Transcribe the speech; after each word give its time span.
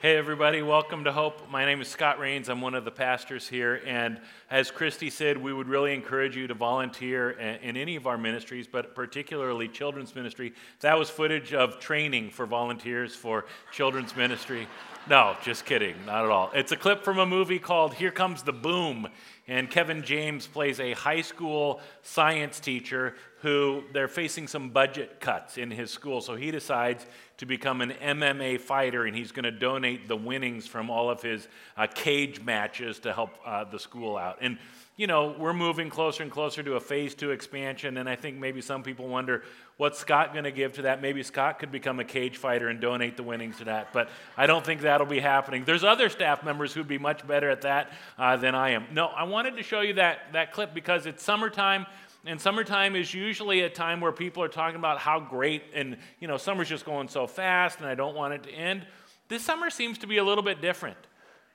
Hey, 0.00 0.16
everybody, 0.16 0.62
welcome 0.62 1.02
to 1.02 1.12
Hope. 1.12 1.50
My 1.50 1.64
name 1.64 1.80
is 1.80 1.88
Scott 1.88 2.20
Rains. 2.20 2.48
I'm 2.48 2.60
one 2.60 2.76
of 2.76 2.84
the 2.84 2.90
pastors 2.92 3.48
here. 3.48 3.82
And 3.84 4.20
as 4.48 4.70
Christy 4.70 5.10
said, 5.10 5.36
we 5.36 5.52
would 5.52 5.66
really 5.66 5.92
encourage 5.92 6.36
you 6.36 6.46
to 6.46 6.54
volunteer 6.54 7.30
in 7.30 7.76
any 7.76 7.96
of 7.96 8.06
our 8.06 8.16
ministries, 8.16 8.68
but 8.68 8.94
particularly 8.94 9.66
children's 9.66 10.14
ministry. 10.14 10.54
That 10.82 10.96
was 10.96 11.10
footage 11.10 11.52
of 11.52 11.80
training 11.80 12.30
for 12.30 12.46
volunteers 12.46 13.16
for 13.16 13.46
children's 13.72 14.14
ministry. 14.14 14.68
No, 15.08 15.38
just 15.42 15.64
kidding, 15.64 15.94
not 16.04 16.26
at 16.26 16.30
all. 16.30 16.50
It's 16.54 16.70
a 16.70 16.76
clip 16.76 17.02
from 17.02 17.18
a 17.18 17.24
movie 17.24 17.58
called 17.58 17.94
Here 17.94 18.10
Comes 18.10 18.42
the 18.42 18.52
Boom. 18.52 19.08
And 19.46 19.70
Kevin 19.70 20.02
James 20.02 20.46
plays 20.46 20.80
a 20.80 20.92
high 20.92 21.22
school 21.22 21.80
science 22.02 22.60
teacher 22.60 23.14
who 23.40 23.84
they're 23.94 24.06
facing 24.06 24.46
some 24.46 24.68
budget 24.68 25.18
cuts 25.18 25.56
in 25.56 25.70
his 25.70 25.90
school. 25.90 26.20
So 26.20 26.36
he 26.36 26.50
decides 26.50 27.06
to 27.38 27.46
become 27.46 27.80
an 27.80 27.92
MMA 27.92 28.60
fighter, 28.60 29.06
and 29.06 29.16
he's 29.16 29.32
going 29.32 29.44
to 29.44 29.50
donate 29.50 30.08
the 30.08 30.16
winnings 30.16 30.66
from 30.66 30.90
all 30.90 31.08
of 31.08 31.22
his 31.22 31.48
uh, 31.78 31.86
cage 31.86 32.42
matches 32.42 32.98
to 32.98 33.14
help 33.14 33.30
uh, 33.46 33.64
the 33.64 33.78
school 33.78 34.18
out. 34.18 34.36
And, 34.42 34.58
you 34.98 35.06
know, 35.06 35.32
we're 35.38 35.54
moving 35.54 35.90
closer 35.90 36.24
and 36.24 36.32
closer 36.32 36.60
to 36.60 36.74
a 36.74 36.80
phase 36.80 37.14
two 37.14 37.30
expansion, 37.30 37.98
and 37.98 38.08
I 38.08 38.16
think 38.16 38.36
maybe 38.36 38.60
some 38.60 38.82
people 38.82 39.06
wonder 39.06 39.44
what's 39.76 39.96
Scott 39.96 40.32
going 40.32 40.42
to 40.42 40.50
give 40.50 40.72
to 40.74 40.82
that? 40.82 41.00
Maybe 41.00 41.22
Scott 41.22 41.60
could 41.60 41.70
become 41.70 42.00
a 42.00 42.04
cage 42.04 42.36
fighter 42.36 42.66
and 42.66 42.80
donate 42.80 43.16
the 43.16 43.22
winnings 43.22 43.58
to 43.58 43.64
that, 43.66 43.92
but 43.92 44.10
I 44.36 44.46
don't 44.48 44.66
think 44.66 44.80
that'll 44.80 45.06
be 45.06 45.20
happening. 45.20 45.64
There's 45.64 45.84
other 45.84 46.08
staff 46.08 46.42
members 46.42 46.74
who'd 46.74 46.88
be 46.88 46.98
much 46.98 47.24
better 47.24 47.48
at 47.48 47.62
that 47.62 47.92
uh, 48.18 48.36
than 48.38 48.56
I 48.56 48.70
am. 48.70 48.86
No, 48.92 49.06
I 49.06 49.22
wanted 49.22 49.56
to 49.56 49.62
show 49.62 49.82
you 49.82 49.94
that, 49.94 50.32
that 50.32 50.52
clip 50.52 50.74
because 50.74 51.06
it's 51.06 51.22
summertime 51.22 51.86
and 52.26 52.40
summertime 52.40 52.96
is 52.96 53.14
usually 53.14 53.60
a 53.60 53.70
time 53.70 54.00
where 54.00 54.10
people 54.10 54.42
are 54.42 54.48
talking 54.48 54.76
about 54.76 54.98
how 54.98 55.20
great 55.20 55.62
and 55.74 55.96
you 56.18 56.26
know 56.26 56.36
summer's 56.36 56.68
just 56.68 56.84
going 56.84 57.06
so 57.06 57.28
fast 57.28 57.78
and 57.78 57.86
i 57.88 57.94
don't 57.94 58.16
want 58.16 58.34
it 58.34 58.42
to 58.42 58.50
end 58.50 58.84
this 59.28 59.44
summer 59.44 59.70
seems 59.70 59.98
to 59.98 60.08
be 60.08 60.18
a 60.18 60.24
little 60.24 60.42
bit 60.42 60.60
different 60.60 60.96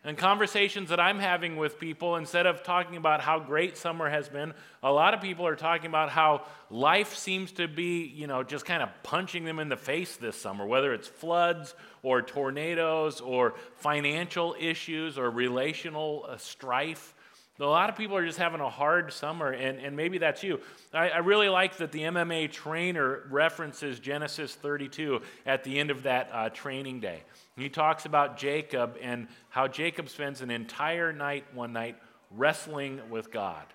and 0.03 0.17
conversations 0.17 0.89
that 0.89 0.99
i'm 0.99 1.19
having 1.19 1.55
with 1.55 1.79
people 1.79 2.15
instead 2.15 2.45
of 2.45 2.63
talking 2.63 2.97
about 2.97 3.21
how 3.21 3.39
great 3.39 3.77
summer 3.77 4.09
has 4.09 4.27
been 4.29 4.53
a 4.81 4.91
lot 4.91 5.13
of 5.13 5.21
people 5.21 5.47
are 5.47 5.55
talking 5.55 5.87
about 5.87 6.09
how 6.09 6.45
life 6.69 7.15
seems 7.15 7.51
to 7.51 7.67
be 7.67 8.05
you 8.05 8.27
know 8.27 8.43
just 8.43 8.65
kind 8.65 8.83
of 8.83 8.89
punching 9.03 9.45
them 9.45 9.59
in 9.59 9.69
the 9.69 9.77
face 9.77 10.15
this 10.17 10.35
summer 10.35 10.65
whether 10.65 10.93
it's 10.93 11.07
floods 11.07 11.75
or 12.01 12.21
tornadoes 12.21 13.21
or 13.21 13.53
financial 13.75 14.55
issues 14.59 15.17
or 15.17 15.29
relational 15.29 16.25
uh, 16.27 16.37
strife 16.37 17.12
a 17.59 17.65
lot 17.65 17.89
of 17.89 17.95
people 17.95 18.17
are 18.17 18.25
just 18.25 18.39
having 18.39 18.61
a 18.61 18.69
hard 18.69 19.13
summer, 19.13 19.51
and, 19.51 19.79
and 19.79 19.95
maybe 19.95 20.17
that's 20.17 20.43
you. 20.43 20.59
I, 20.91 21.09
I, 21.09 21.17
really 21.19 21.49
like 21.49 21.77
that 21.77 21.91
the 21.91 22.01
MMA 22.01 22.51
trainer 22.51 23.23
references 23.29 23.99
Genesis 23.99 24.55
32 24.55 25.21
at 25.45 25.63
the 25.63 25.79
end 25.79 25.91
of 25.91 26.03
that 26.03 26.29
uh, 26.33 26.49
training 26.49 26.99
day. 26.99 27.21
He 27.55 27.69
talks 27.69 28.05
about 28.05 28.37
Jacob 28.37 28.97
and 28.99 29.27
how 29.49 29.67
Jacob 29.67 30.09
spends 30.09 30.41
an 30.41 30.49
entire 30.49 31.13
night, 31.13 31.45
one 31.53 31.73
night, 31.73 31.95
wrestling 32.31 32.99
with 33.11 33.31
God. 33.31 33.65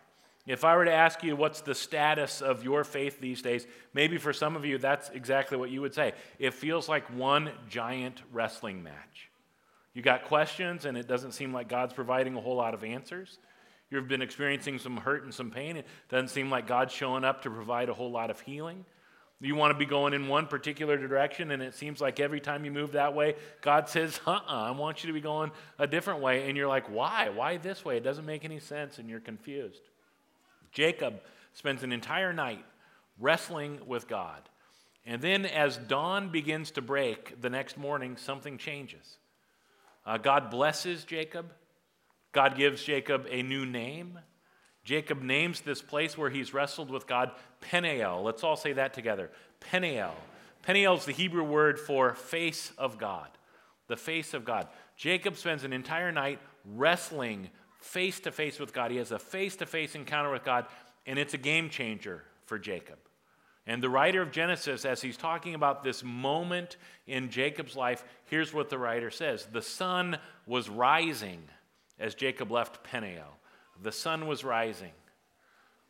If 0.44 0.64
I 0.64 0.76
were 0.76 0.86
to 0.86 0.92
ask 0.92 1.22
you 1.22 1.36
what's 1.36 1.60
the 1.60 1.74
status 1.74 2.40
of 2.40 2.64
your 2.64 2.82
faith 2.82 3.20
these 3.20 3.42
days, 3.42 3.66
maybe 3.94 4.18
for 4.18 4.32
some 4.32 4.56
of 4.56 4.64
you 4.64 4.78
that's 4.78 5.10
exactly 5.10 5.56
what 5.56 5.70
you 5.70 5.82
would 5.82 5.94
say. 5.94 6.14
It 6.38 6.54
feels 6.54 6.88
like 6.88 7.06
one 7.14 7.50
giant 7.68 8.22
wrestling 8.32 8.82
match. 8.82 9.28
You 9.94 10.02
got 10.02 10.24
questions, 10.24 10.84
and 10.84 10.96
it 10.96 11.06
doesn't 11.06 11.32
seem 11.32 11.52
like 11.52 11.68
God's 11.68 11.92
providing 11.92 12.34
a 12.36 12.40
whole 12.40 12.56
lot 12.56 12.72
of 12.72 12.82
answers. 12.82 13.38
You've 13.90 14.08
been 14.08 14.22
experiencing 14.22 14.78
some 14.78 14.98
hurt 14.98 15.24
and 15.24 15.32
some 15.32 15.50
pain. 15.50 15.78
It 15.78 15.86
doesn't 16.08 16.28
seem 16.28 16.50
like 16.50 16.66
God's 16.66 16.92
showing 16.92 17.24
up 17.24 17.42
to 17.42 17.50
provide 17.50 17.88
a 17.88 17.94
whole 17.94 18.10
lot 18.10 18.30
of 18.30 18.40
healing. 18.40 18.84
You 19.40 19.54
want 19.54 19.72
to 19.72 19.78
be 19.78 19.86
going 19.86 20.14
in 20.14 20.26
one 20.26 20.46
particular 20.46 20.96
direction, 20.96 21.52
and 21.52 21.62
it 21.62 21.72
seems 21.74 22.00
like 22.00 22.18
every 22.18 22.40
time 22.40 22.64
you 22.64 22.72
move 22.72 22.92
that 22.92 23.14
way, 23.14 23.36
God 23.60 23.88
says, 23.88 24.18
uh 24.26 24.32
uh 24.32 24.40
I 24.46 24.72
want 24.72 25.02
you 25.02 25.08
to 25.08 25.12
be 25.12 25.20
going 25.20 25.52
a 25.78 25.86
different 25.86 26.20
way. 26.20 26.48
And 26.48 26.56
you're 26.56 26.68
like, 26.68 26.90
why? 26.90 27.28
Why 27.28 27.56
this 27.56 27.84
way? 27.84 27.96
It 27.96 28.02
doesn't 28.02 28.26
make 28.26 28.44
any 28.44 28.58
sense, 28.58 28.98
and 28.98 29.08
you're 29.08 29.20
confused. 29.20 29.82
Jacob 30.72 31.20
spends 31.54 31.82
an 31.82 31.92
entire 31.92 32.32
night 32.32 32.64
wrestling 33.18 33.80
with 33.86 34.08
God. 34.08 34.42
And 35.06 35.22
then, 35.22 35.46
as 35.46 35.76
dawn 35.76 36.30
begins 36.30 36.72
to 36.72 36.82
break 36.82 37.40
the 37.40 37.48
next 37.48 37.78
morning, 37.78 38.16
something 38.16 38.58
changes. 38.58 39.18
Uh, 40.04 40.18
God 40.18 40.50
blesses 40.50 41.04
Jacob. 41.04 41.46
God 42.32 42.56
gives 42.56 42.82
Jacob 42.82 43.26
a 43.30 43.42
new 43.42 43.64
name. 43.64 44.18
Jacob 44.84 45.22
names 45.22 45.60
this 45.60 45.82
place 45.82 46.16
where 46.16 46.30
he's 46.30 46.54
wrestled 46.54 46.90
with 46.90 47.06
God 47.06 47.32
Peniel. 47.60 48.22
Let's 48.22 48.44
all 48.44 48.56
say 48.56 48.72
that 48.74 48.94
together. 48.94 49.30
Peniel. 49.60 50.14
Peniel 50.62 50.96
is 50.96 51.04
the 51.04 51.12
Hebrew 51.12 51.44
word 51.44 51.78
for 51.78 52.14
face 52.14 52.72
of 52.78 52.98
God. 52.98 53.28
The 53.88 53.96
face 53.96 54.34
of 54.34 54.44
God. 54.44 54.68
Jacob 54.96 55.36
spends 55.36 55.64
an 55.64 55.72
entire 55.72 56.12
night 56.12 56.40
wrestling 56.64 57.50
face 57.80 58.20
to 58.20 58.32
face 58.32 58.58
with 58.58 58.72
God. 58.72 58.90
He 58.90 58.96
has 58.98 59.12
a 59.12 59.18
face 59.18 59.56
to 59.56 59.66
face 59.66 59.94
encounter 59.94 60.30
with 60.30 60.44
God, 60.44 60.66
and 61.06 61.18
it's 61.18 61.34
a 61.34 61.38
game 61.38 61.70
changer 61.70 62.24
for 62.46 62.58
Jacob. 62.58 62.98
And 63.66 63.82
the 63.82 63.90
writer 63.90 64.22
of 64.22 64.30
Genesis, 64.30 64.84
as 64.84 65.02
he's 65.02 65.16
talking 65.16 65.54
about 65.54 65.82
this 65.82 66.02
moment 66.02 66.78
in 67.06 67.28
Jacob's 67.28 67.76
life, 67.76 68.02
here's 68.24 68.54
what 68.54 68.70
the 68.70 68.78
writer 68.78 69.10
says 69.10 69.46
The 69.52 69.62
sun 69.62 70.18
was 70.46 70.68
rising 70.68 71.42
as 71.98 72.14
Jacob 72.14 72.50
left 72.50 72.82
Peniel. 72.84 73.38
The 73.82 73.92
sun 73.92 74.26
was 74.26 74.44
rising, 74.44 74.92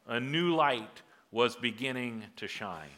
a 0.06 0.20
new 0.20 0.54
light 0.54 1.02
was 1.30 1.56
beginning 1.56 2.24
to 2.36 2.46
shine. 2.46 2.88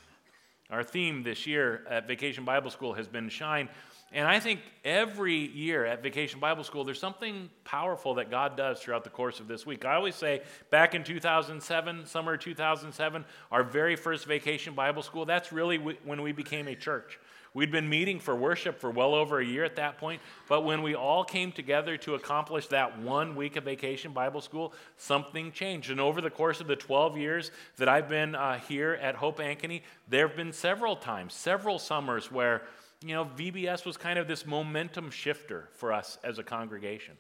Our 0.71 0.85
theme 0.85 1.25
this 1.25 1.47
year 1.47 1.85
at 1.89 2.07
Vacation 2.07 2.45
Bible 2.45 2.71
School 2.71 2.95
has 2.95 3.09
been 3.09 3.29
shine. 3.29 3.69
And 4.13 4.27
I 4.27 4.41
think 4.41 4.61
every 4.85 5.37
year 5.37 5.87
at 5.87 6.03
Vacation 6.03 6.41
Bible 6.41 6.65
School, 6.65 6.85
there's 6.85 6.99
something 6.99 7.49
powerful 7.65 8.15
that 8.15 8.31
God 8.31 8.57
does 8.57 8.81
throughout 8.81 9.05
the 9.05 9.11
course 9.11 9.39
of 9.39 9.47
this 9.47 9.65
week. 9.65 9.85
I 9.85 9.95
always 9.95 10.17
say, 10.17 10.43
back 10.71 10.97
in 10.97 11.05
2007, 11.05 12.07
summer 12.07 12.37
2007, 12.37 13.25
our 13.53 13.63
very 13.63 13.95
first 13.95 14.27
Vacation 14.27 14.75
Bible 14.75 15.03
School, 15.03 15.27
that's 15.27 15.53
really 15.53 15.77
when 15.79 16.23
we 16.23 16.33
became 16.33 16.67
a 16.67 16.75
church. 16.75 17.21
We'd 17.53 17.73
been 17.73 17.89
meeting 17.89 18.21
for 18.21 18.37
worship 18.37 18.81
for 18.81 18.91
well 18.91 19.13
over 19.15 19.41
a 19.41 19.45
year 19.45 19.65
at 19.65 19.77
that 19.77 19.99
point, 19.99 20.23
but 20.49 20.63
when 20.63 20.83
we 20.83 20.95
all 20.95 21.25
came 21.25 21.51
together 21.51 21.97
to 21.99 22.15
accomplish 22.15 22.69
that 22.69 23.01
one 23.01 23.35
week 23.35 23.57
of 23.57 23.65
vacation 23.65 24.13
Bible 24.13 24.41
school, 24.41 24.73
something 24.97 25.51
changed. 25.51 25.91
And 25.91 26.01
over 26.01 26.21
the 26.21 26.31
course 26.31 26.61
of 26.61 26.69
the 26.69 26.77
12 26.77 27.17
years 27.17 27.51
that 27.77 27.89
I've 27.89 28.09
been 28.09 28.37
uh, 28.37 28.61
here 28.61 28.93
at 29.03 29.17
Hope 29.17 29.39
Ankeny, 29.39 29.83
there 30.09 30.29
have 30.29 30.37
been 30.37 30.53
several 30.53 30.95
times, 30.95 31.35
several 31.35 31.81
summers 31.81 32.31
where, 32.31 32.63
you 33.03 33.15
know, 33.15 33.25
VBS 33.25 33.85
was 33.85 33.97
kind 33.97 34.19
of 34.19 34.29
this 34.29 34.47
momentum 34.47 35.11
shifter 35.11 35.69
for 35.73 35.93
us 35.93 36.19
as 36.23 36.39
a 36.39 36.45
congregation. 36.45 37.17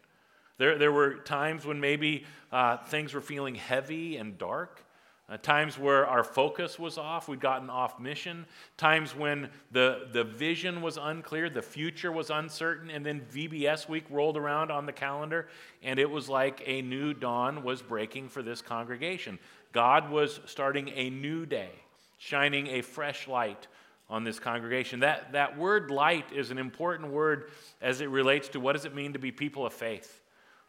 There, 0.59 0.79
there 0.79 0.93
were 0.93 1.15
times 1.15 1.65
when 1.65 1.81
maybe 1.81 2.25
uh, 2.53 2.77
things 2.77 3.15
were 3.15 3.21
feeling 3.21 3.57
heavy 3.57 4.17
and 4.17 4.39
dark. 4.39 4.85
Uh, 5.31 5.37
times 5.37 5.79
where 5.79 6.09
our 6.09 6.25
focus 6.25 6.77
was 6.77 6.99
off, 6.99 7.29
we'd 7.29 7.41
gotten 7.41 7.71
off 7.71 8.01
mission. 8.01 8.45
Times 8.77 9.15
when 9.15 9.49
the, 9.71 10.09
the 10.13 10.25
vision 10.25 10.83
was 10.83 10.99
unclear, 11.01 11.49
the 11.49 11.63
future 11.63 12.11
was 12.11 12.31
uncertain, 12.31 12.91
and 12.91 13.07
then 13.07 13.21
VBS 13.33 13.89
week 13.89 14.05
rolled 14.11 14.37
around 14.37 14.73
on 14.73 14.87
the 14.87 14.93
calendar, 14.93 15.47
and 15.85 16.01
it 16.01 16.11
was 16.11 16.29
like 16.29 16.63
a 16.67 16.83
new 16.83 17.15
dawn 17.15 17.63
was 17.63 17.81
breaking 17.81 18.29
for 18.29 18.43
this 18.43 18.61
congregation. 18.61 19.39
God 19.73 20.11
was 20.11 20.41
starting 20.47 20.89
a 20.89 21.11
new 21.11 21.47
day, 21.47 21.71
shining 22.19 22.67
a 22.67 22.83
fresh 22.83 23.29
light 23.29 23.69
on 24.09 24.25
this 24.25 24.41
congregation. 24.41 25.01
That, 25.01 25.31
that 25.33 25.57
word 25.57 25.93
light 25.93 26.33
is 26.33 26.51
an 26.51 26.59
important 26.59 27.13
word 27.13 27.51
as 27.81 28.01
it 28.01 28.11
relates 28.11 28.49
to 28.49 28.61
what 28.61 28.73
does 28.73 28.85
it 28.85 28.97
mean 28.97 29.13
to 29.13 29.21
be 29.21 29.31
people 29.31 29.65
of 29.65 29.73
faith. 29.73 30.20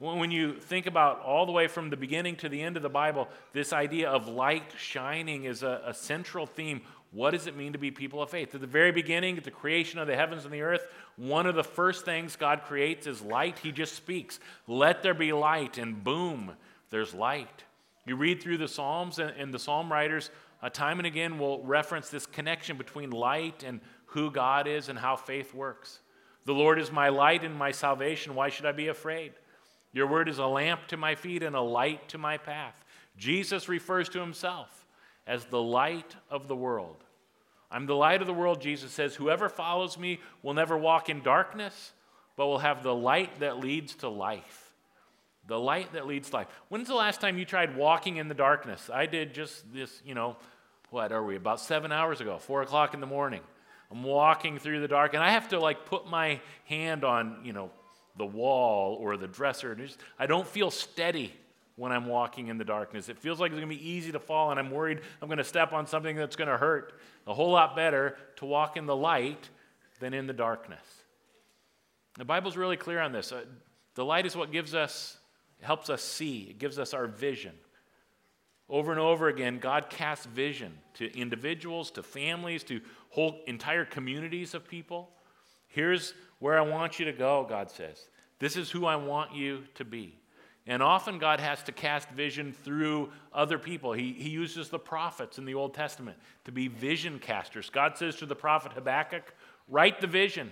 When 0.02 0.32
you 0.32 0.56
think 0.56 0.88
about 0.88 1.20
all 1.22 1.46
the 1.46 1.52
way 1.52 1.68
from 1.68 1.92
the 1.92 1.96
beginning 1.96 2.36
to 2.38 2.50
the 2.50 2.60
end 2.60 2.76
of 2.76 2.82
the 2.82 2.90
Bible, 2.90 3.28
this 3.54 3.72
idea 3.72 4.10
of 4.10 4.28
light 4.28 4.74
shining 4.76 5.44
is 5.44 5.62
a, 5.62 5.80
a, 5.86 5.94
central 5.94 6.48
theme. 6.48 6.82
What 7.12 7.32
does 7.32 7.46
it 7.46 7.56
mean 7.56 7.74
to 7.74 7.78
be 7.78 7.92
people 7.92 8.20
of 8.20 8.32
faith? 8.32 8.56
At 8.56 8.62
the 8.62 8.68
very 8.68 8.92
beginning, 8.92 9.38
at 9.38 9.44
the 9.44 9.52
creation 9.52 10.00
of 10.00 10.08
the 10.08 10.16
heavens 10.16 10.44
and 10.44 10.52
the 10.52 10.64
earth, 10.64 10.88
one 11.18 11.46
of 11.46 11.54
the 11.54 11.64
first 11.64 12.04
things 12.04 12.36
God 12.36 12.64
creates 12.64 13.06
is 13.06 13.22
light. 13.22 13.60
He 13.60 13.72
just 13.72 13.94
speaks, 13.94 14.40
Let 14.66 15.04
there 15.04 15.14
be 15.14 15.34
light, 15.34 15.78
and 15.78 16.04
boom, 16.04 16.54
there's 16.90 17.14
light. 17.14 17.64
You 18.08 18.16
read 18.16 18.42
through 18.42 18.58
the 18.58 18.68
Psalms, 18.68 19.20
and, 19.20 19.30
and 19.38 19.54
the 19.54 19.60
Psalm 19.60 19.92
writers, 19.92 20.32
uh, 20.64 20.70
time 20.70 20.98
and 20.98 21.06
again, 21.06 21.38
will 21.38 21.62
reference 21.62 22.10
this 22.10 22.26
connection 22.26 22.76
between 22.76 23.12
light 23.12 23.64
and 23.64 23.80
who 24.06 24.32
God 24.32 24.66
is 24.66 24.90
and 24.90 24.98
how 24.98 25.16
faith 25.16 25.54
works. 25.54 26.00
The 26.46 26.54
Lord 26.54 26.80
is 26.80 26.92
my 26.92 27.10
light 27.10 27.44
and 27.44 27.54
my 27.54 27.70
salvation. 27.70 28.34
Why 28.34 28.50
should 28.50 28.66
I 28.66 28.72
be 28.72 28.88
afraid? 28.88 29.34
Your 29.94 30.08
word 30.08 30.30
is 30.30 30.40
a 30.40 30.46
lamp 30.46 30.88
to 30.88 30.98
my 30.98 31.16
feet 31.16 31.44
and 31.44 31.56
a 31.56 31.62
light 31.62 32.10
to 32.10 32.18
my 32.18 32.38
path. 32.38 32.84
Jesus 33.18 33.68
refers 33.68 34.10
to 34.10 34.20
himself 34.20 34.88
as 35.28 35.46
the 35.46 35.62
light 35.62 36.16
of 36.30 36.48
the 36.48 36.56
world. 36.56 37.04
I'm 37.70 37.86
the 37.86 37.96
light 37.96 38.22
of 38.22 38.28
the 38.28 38.34
world, 38.34 38.62
Jesus 38.62 38.92
says. 38.92 39.16
Whoever 39.16 39.48
follows 39.48 39.98
me 39.98 40.20
will 40.44 40.54
never 40.54 40.78
walk 40.78 41.10
in 41.10 41.22
darkness, 41.22 41.94
but 42.36 42.48
will 42.48 42.60
have 42.60 42.84
the 42.84 42.96
light 42.96 43.40
that 43.40 43.60
leads 43.60 43.96
to 43.96 44.10
life. 44.10 44.74
The 45.48 45.60
light 45.60 45.94
that 45.94 46.08
leads 46.08 46.30
to 46.30 46.36
life. 46.38 46.48
When's 46.70 46.88
the 46.88 46.96
last 46.96 47.22
time 47.22 47.38
you 47.38 47.46
tried 47.46 47.76
walking 47.76 48.18
in 48.18 48.28
the 48.28 48.34
darkness? 48.34 48.90
I 48.94 49.06
did 49.06 49.34
just 49.34 49.74
this, 49.74 50.02
you 50.06 50.16
know, 50.16 50.38
what 50.90 51.12
are 51.12 51.24
we, 51.24 51.36
about 51.38 51.60
seven 51.60 51.92
hours 51.92 52.20
ago, 52.20 52.38
four 52.38 52.62
o'clock 52.62 52.94
in 52.94 53.00
the 53.00 53.08
morning. 53.08 53.42
I'm 53.90 54.04
walking 54.04 54.58
through 54.58 54.82
the 54.82 54.88
dark, 54.88 55.14
and 55.14 55.24
I 55.24 55.32
have 55.32 55.50
to 55.50 55.60
like 55.60 55.86
put 55.86 56.08
my 56.08 56.42
hand 56.66 57.04
on, 57.04 57.42
you 57.44 57.54
know, 57.54 57.72
the 58.22 58.26
wall 58.28 58.98
or 59.02 59.18
the 59.18 59.28
dresser. 59.28 59.74
Just, 59.74 59.98
I 60.20 60.28
don't 60.28 60.48
feel 60.48 60.70
steady 60.70 61.34
when 61.76 61.92
I'm 61.92 62.06
walking 62.06 62.50
in 62.50 62.60
the 62.60 62.64
darkness. 62.64 63.10
It 63.10 63.18
feels 63.18 63.40
like 63.40 63.52
it's 63.52 63.60
going 63.60 63.68
to 63.68 63.76
be 63.76 63.90
easy 63.90 64.12
to 64.12 64.20
fall, 64.20 64.52
and 64.52 64.60
I'm 64.60 64.70
worried 64.70 65.02
I'm 65.22 65.28
going 65.28 65.40
to 65.40 65.44
step 65.44 65.74
on 65.74 65.88
something 65.88 66.16
that's 66.16 66.36
going 66.36 66.48
to 66.50 66.58
hurt. 66.58 66.94
A 67.26 67.34
whole 67.34 67.52
lot 67.52 67.76
better 67.76 68.16
to 68.36 68.46
walk 68.46 68.78
in 68.78 68.86
the 68.86 68.96
light 68.96 69.50
than 70.00 70.14
in 70.14 70.28
the 70.28 70.34
darkness. 70.34 70.86
The 72.20 72.26
Bible's 72.26 72.56
really 72.56 72.78
clear 72.78 73.00
on 73.00 73.12
this. 73.12 73.32
Uh, 73.32 73.46
the 73.96 74.06
light 74.06 74.28
is 74.28 74.36
what 74.36 74.52
gives 74.52 74.76
us, 74.76 75.18
helps 75.62 75.90
us 75.90 76.04
see, 76.04 76.42
it 76.52 76.60
gives 76.60 76.78
us 76.78 76.94
our 76.94 77.08
vision. 77.08 77.54
Over 78.70 78.92
and 78.92 79.02
over 79.02 79.30
again, 79.30 79.58
God 79.58 79.90
casts 79.90 80.28
vision 80.28 80.78
to 80.94 81.12
individuals, 81.18 81.90
to 81.92 82.04
families, 82.04 82.64
to 82.66 82.82
whole 83.10 83.42
entire 83.48 83.84
communities 83.84 84.54
of 84.54 84.68
people. 84.68 85.10
Here's 85.72 86.14
where 86.40 86.58
I 86.58 86.62
want 86.62 87.00
you 87.00 87.06
to 87.06 87.14
go, 87.14 87.46
God 87.48 87.72
says. 87.72 88.08
This 88.40 88.56
is 88.56 88.70
who 88.70 88.86
I 88.86 88.96
want 88.96 89.34
you 89.34 89.64
to 89.76 89.86
be. 89.86 90.18
And 90.68 90.84
often 90.84 91.18
God 91.18 91.40
has 91.40 91.64
to 91.64 91.72
cast 91.72 92.10
vision 92.10 92.54
through 92.54 93.12
other 93.34 93.58
people. 93.58 93.94
He, 93.94 94.14
he 94.14 94.30
uses 94.30 94.70
the 94.70 94.80
prophets 94.80 95.38
in 95.38 95.46
the 95.46 95.56
Old 95.56 95.74
Testament 95.74 96.18
to 96.46 96.52
be 96.52 96.68
vision 96.68 97.20
casters. 97.20 97.70
God 97.70 97.98
says 97.98 98.16
to 98.18 98.26
the 98.26 98.36
prophet 98.36 98.74
Habakkuk, 98.74 99.34
Write 99.68 100.02
the 100.02 100.08
vision, 100.08 100.52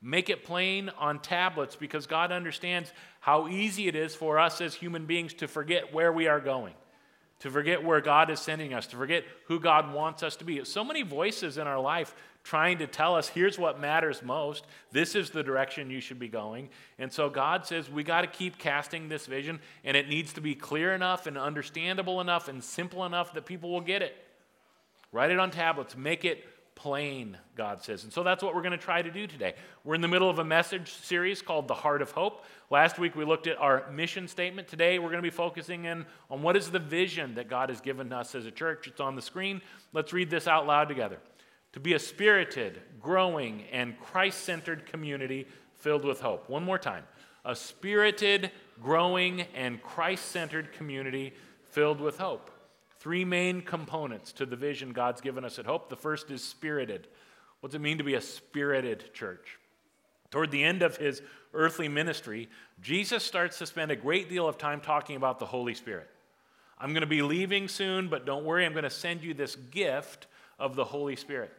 make 0.00 0.30
it 0.30 0.44
plain 0.44 0.90
on 0.98 1.20
tablets, 1.20 1.76
because 1.76 2.06
God 2.06 2.32
understands 2.32 2.92
how 3.20 3.48
easy 3.48 3.88
it 3.88 3.94
is 3.94 4.14
for 4.14 4.38
us 4.38 4.60
as 4.60 4.74
human 4.74 5.06
beings 5.06 5.34
to 5.34 5.48
forget 5.48 5.92
where 5.92 6.12
we 6.12 6.26
are 6.26 6.40
going 6.40 6.74
to 7.40 7.50
forget 7.50 7.84
where 7.84 8.00
God 8.00 8.30
is 8.30 8.40
sending 8.40 8.72
us, 8.72 8.86
to 8.86 8.96
forget 8.96 9.22
who 9.48 9.60
God 9.60 9.92
wants 9.92 10.22
us 10.22 10.36
to 10.36 10.44
be. 10.44 10.64
So 10.64 10.82
many 10.82 11.02
voices 11.02 11.58
in 11.58 11.66
our 11.66 11.78
life 11.78 12.14
trying 12.44 12.78
to 12.78 12.86
tell 12.86 13.16
us 13.16 13.28
here's 13.28 13.58
what 13.58 13.80
matters 13.80 14.22
most. 14.22 14.66
This 14.92 15.14
is 15.14 15.30
the 15.30 15.42
direction 15.42 15.90
you 15.90 16.00
should 16.00 16.18
be 16.18 16.28
going. 16.28 16.68
And 16.98 17.12
so 17.12 17.28
God 17.30 17.66
says 17.66 17.90
we 17.90 18.04
got 18.04 18.20
to 18.20 18.26
keep 18.26 18.58
casting 18.58 19.08
this 19.08 19.26
vision, 19.26 19.58
and 19.82 19.96
it 19.96 20.08
needs 20.08 20.34
to 20.34 20.40
be 20.40 20.54
clear 20.54 20.94
enough 20.94 21.26
and 21.26 21.36
understandable 21.36 22.20
enough 22.20 22.48
and 22.48 22.62
simple 22.62 23.04
enough 23.04 23.32
that 23.32 23.46
people 23.46 23.70
will 23.70 23.80
get 23.80 24.02
it. 24.02 24.14
Write 25.10 25.30
it 25.30 25.38
on 25.38 25.50
tablets, 25.50 25.96
make 25.96 26.24
it 26.24 26.44
plain, 26.74 27.38
God 27.56 27.82
says. 27.82 28.04
And 28.04 28.12
so 28.12 28.22
that's 28.22 28.42
what 28.42 28.54
we're 28.54 28.62
going 28.62 28.72
to 28.72 28.78
try 28.78 29.00
to 29.00 29.10
do 29.10 29.26
today. 29.26 29.54
We're 29.84 29.94
in 29.94 30.00
the 30.00 30.08
middle 30.08 30.28
of 30.28 30.38
a 30.38 30.44
message 30.44 30.92
series 30.92 31.40
called 31.40 31.68
The 31.68 31.74
Heart 31.74 32.02
of 32.02 32.10
Hope. 32.10 32.44
Last 32.68 32.98
week 32.98 33.14
we 33.14 33.24
looked 33.24 33.46
at 33.46 33.56
our 33.58 33.90
mission 33.92 34.28
statement. 34.28 34.68
Today 34.68 34.98
we're 34.98 35.10
going 35.10 35.22
to 35.22 35.22
be 35.22 35.30
focusing 35.30 35.84
in 35.84 36.04
on 36.30 36.42
what 36.42 36.56
is 36.56 36.70
the 36.70 36.80
vision 36.80 37.36
that 37.36 37.48
God 37.48 37.68
has 37.68 37.80
given 37.80 38.12
us 38.12 38.34
as 38.34 38.44
a 38.44 38.50
church. 38.50 38.88
It's 38.88 39.00
on 39.00 39.14
the 39.14 39.22
screen. 39.22 39.62
Let's 39.92 40.12
read 40.12 40.30
this 40.30 40.48
out 40.48 40.66
loud 40.66 40.88
together. 40.88 41.18
To 41.74 41.80
be 41.80 41.94
a 41.94 41.98
spirited, 41.98 42.80
growing, 43.02 43.64
and 43.72 43.98
Christ 43.98 44.44
centered 44.44 44.86
community 44.86 45.48
filled 45.74 46.04
with 46.04 46.20
hope. 46.20 46.48
One 46.48 46.62
more 46.62 46.78
time. 46.78 47.02
A 47.44 47.56
spirited, 47.56 48.52
growing, 48.80 49.40
and 49.56 49.82
Christ 49.82 50.26
centered 50.26 50.72
community 50.72 51.34
filled 51.72 52.00
with 52.00 52.18
hope. 52.18 52.52
Three 53.00 53.24
main 53.24 53.60
components 53.60 54.32
to 54.34 54.46
the 54.46 54.54
vision 54.54 54.92
God's 54.92 55.20
given 55.20 55.44
us 55.44 55.58
at 55.58 55.66
Hope. 55.66 55.88
The 55.88 55.96
first 55.96 56.30
is 56.30 56.44
spirited. 56.44 57.08
What 57.58 57.72
does 57.72 57.74
it 57.74 57.82
mean 57.82 57.98
to 57.98 58.04
be 58.04 58.14
a 58.14 58.20
spirited 58.20 59.12
church? 59.12 59.58
Toward 60.30 60.52
the 60.52 60.62
end 60.62 60.82
of 60.82 60.96
his 60.96 61.22
earthly 61.54 61.88
ministry, 61.88 62.48
Jesus 62.82 63.24
starts 63.24 63.58
to 63.58 63.66
spend 63.66 63.90
a 63.90 63.96
great 63.96 64.28
deal 64.28 64.46
of 64.46 64.58
time 64.58 64.80
talking 64.80 65.16
about 65.16 65.40
the 65.40 65.46
Holy 65.46 65.74
Spirit. 65.74 66.08
I'm 66.78 66.90
going 66.90 67.00
to 67.00 67.06
be 67.08 67.22
leaving 67.22 67.66
soon, 67.66 68.06
but 68.08 68.24
don't 68.24 68.44
worry, 68.44 68.64
I'm 68.64 68.74
going 68.74 68.84
to 68.84 68.90
send 68.90 69.24
you 69.24 69.34
this 69.34 69.56
gift 69.56 70.28
of 70.60 70.76
the 70.76 70.84
Holy 70.84 71.16
Spirit. 71.16 71.52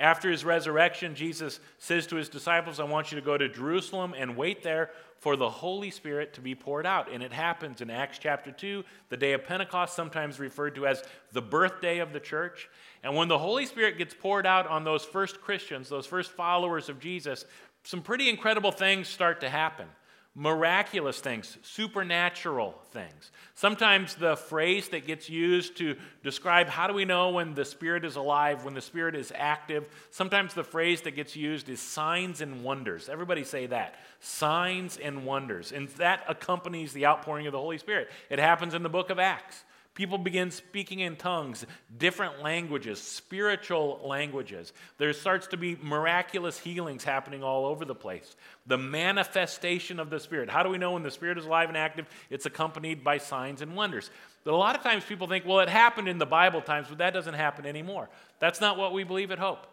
After 0.00 0.30
his 0.30 0.46
resurrection, 0.46 1.14
Jesus 1.14 1.60
says 1.76 2.06
to 2.06 2.16
his 2.16 2.30
disciples, 2.30 2.80
I 2.80 2.84
want 2.84 3.12
you 3.12 3.20
to 3.20 3.24
go 3.24 3.36
to 3.36 3.50
Jerusalem 3.50 4.14
and 4.16 4.34
wait 4.34 4.62
there 4.62 4.90
for 5.18 5.36
the 5.36 5.50
Holy 5.50 5.90
Spirit 5.90 6.32
to 6.34 6.40
be 6.40 6.54
poured 6.54 6.86
out. 6.86 7.12
And 7.12 7.22
it 7.22 7.34
happens 7.34 7.82
in 7.82 7.90
Acts 7.90 8.18
chapter 8.18 8.50
2, 8.50 8.82
the 9.10 9.18
day 9.18 9.34
of 9.34 9.44
Pentecost, 9.44 9.94
sometimes 9.94 10.40
referred 10.40 10.74
to 10.76 10.86
as 10.86 11.02
the 11.32 11.42
birthday 11.42 11.98
of 11.98 12.14
the 12.14 12.20
church. 12.20 12.70
And 13.02 13.14
when 13.14 13.28
the 13.28 13.38
Holy 13.38 13.66
Spirit 13.66 13.98
gets 13.98 14.14
poured 14.14 14.46
out 14.46 14.66
on 14.66 14.84
those 14.84 15.04
first 15.04 15.42
Christians, 15.42 15.90
those 15.90 16.06
first 16.06 16.30
followers 16.30 16.88
of 16.88 16.98
Jesus, 16.98 17.44
some 17.84 18.00
pretty 18.00 18.30
incredible 18.30 18.72
things 18.72 19.06
start 19.06 19.42
to 19.42 19.50
happen 19.50 19.86
miraculous 20.34 21.20
things, 21.20 21.58
supernatural 21.62 22.74
things. 22.92 23.32
Sometimes 23.54 24.14
the 24.14 24.36
phrase 24.36 24.88
that 24.90 25.06
gets 25.06 25.28
used 25.28 25.76
to 25.78 25.96
describe 26.22 26.68
how 26.68 26.86
do 26.86 26.94
we 26.94 27.04
know 27.04 27.30
when 27.30 27.54
the 27.54 27.64
Spirit 27.64 28.04
is 28.04 28.14
alive, 28.14 28.64
when 28.64 28.74
the 28.74 28.80
Spirit 28.80 29.16
is 29.16 29.32
active, 29.34 29.88
sometimes 30.10 30.54
the 30.54 30.62
phrase 30.62 31.00
that 31.02 31.12
gets 31.12 31.34
used 31.34 31.68
is 31.68 31.80
signs 31.80 32.40
and 32.40 32.62
wonders. 32.62 33.08
Everybody 33.08 33.42
say 33.42 33.66
that 33.66 33.96
signs 34.20 34.96
and 34.98 35.24
wonders. 35.26 35.72
And 35.72 35.88
that 35.90 36.24
accompanies 36.28 36.92
the 36.92 37.06
outpouring 37.06 37.46
of 37.46 37.52
the 37.52 37.58
Holy 37.58 37.78
Spirit. 37.78 38.08
It 38.28 38.38
happens 38.38 38.74
in 38.74 38.82
the 38.82 38.88
book 38.88 39.10
of 39.10 39.18
Acts. 39.18 39.64
People 40.00 40.16
begin 40.16 40.50
speaking 40.50 41.00
in 41.00 41.14
tongues, 41.14 41.66
different 41.98 42.40
languages, 42.42 42.98
spiritual 42.98 44.00
languages. 44.02 44.72
There 44.96 45.12
starts 45.12 45.48
to 45.48 45.58
be 45.58 45.76
miraculous 45.82 46.58
healings 46.58 47.04
happening 47.04 47.42
all 47.42 47.66
over 47.66 47.84
the 47.84 47.94
place. 47.94 48.34
The 48.66 48.78
manifestation 48.78 50.00
of 50.00 50.08
the 50.08 50.18
Spirit. 50.18 50.48
How 50.48 50.62
do 50.62 50.70
we 50.70 50.78
know 50.78 50.92
when 50.92 51.02
the 51.02 51.10
Spirit 51.10 51.36
is 51.36 51.44
alive 51.44 51.68
and 51.68 51.76
active? 51.76 52.06
It's 52.30 52.46
accompanied 52.46 53.04
by 53.04 53.18
signs 53.18 53.60
and 53.60 53.76
wonders. 53.76 54.10
But 54.42 54.54
a 54.54 54.56
lot 54.56 54.74
of 54.74 54.82
times 54.82 55.04
people 55.04 55.26
think, 55.26 55.44
well, 55.44 55.60
it 55.60 55.68
happened 55.68 56.08
in 56.08 56.16
the 56.16 56.24
Bible 56.24 56.62
times, 56.62 56.86
but 56.88 56.96
that 56.96 57.12
doesn't 57.12 57.34
happen 57.34 57.66
anymore. 57.66 58.08
That's 58.38 58.58
not 58.58 58.78
what 58.78 58.94
we 58.94 59.04
believe 59.04 59.30
at 59.30 59.38
Hope. 59.38 59.66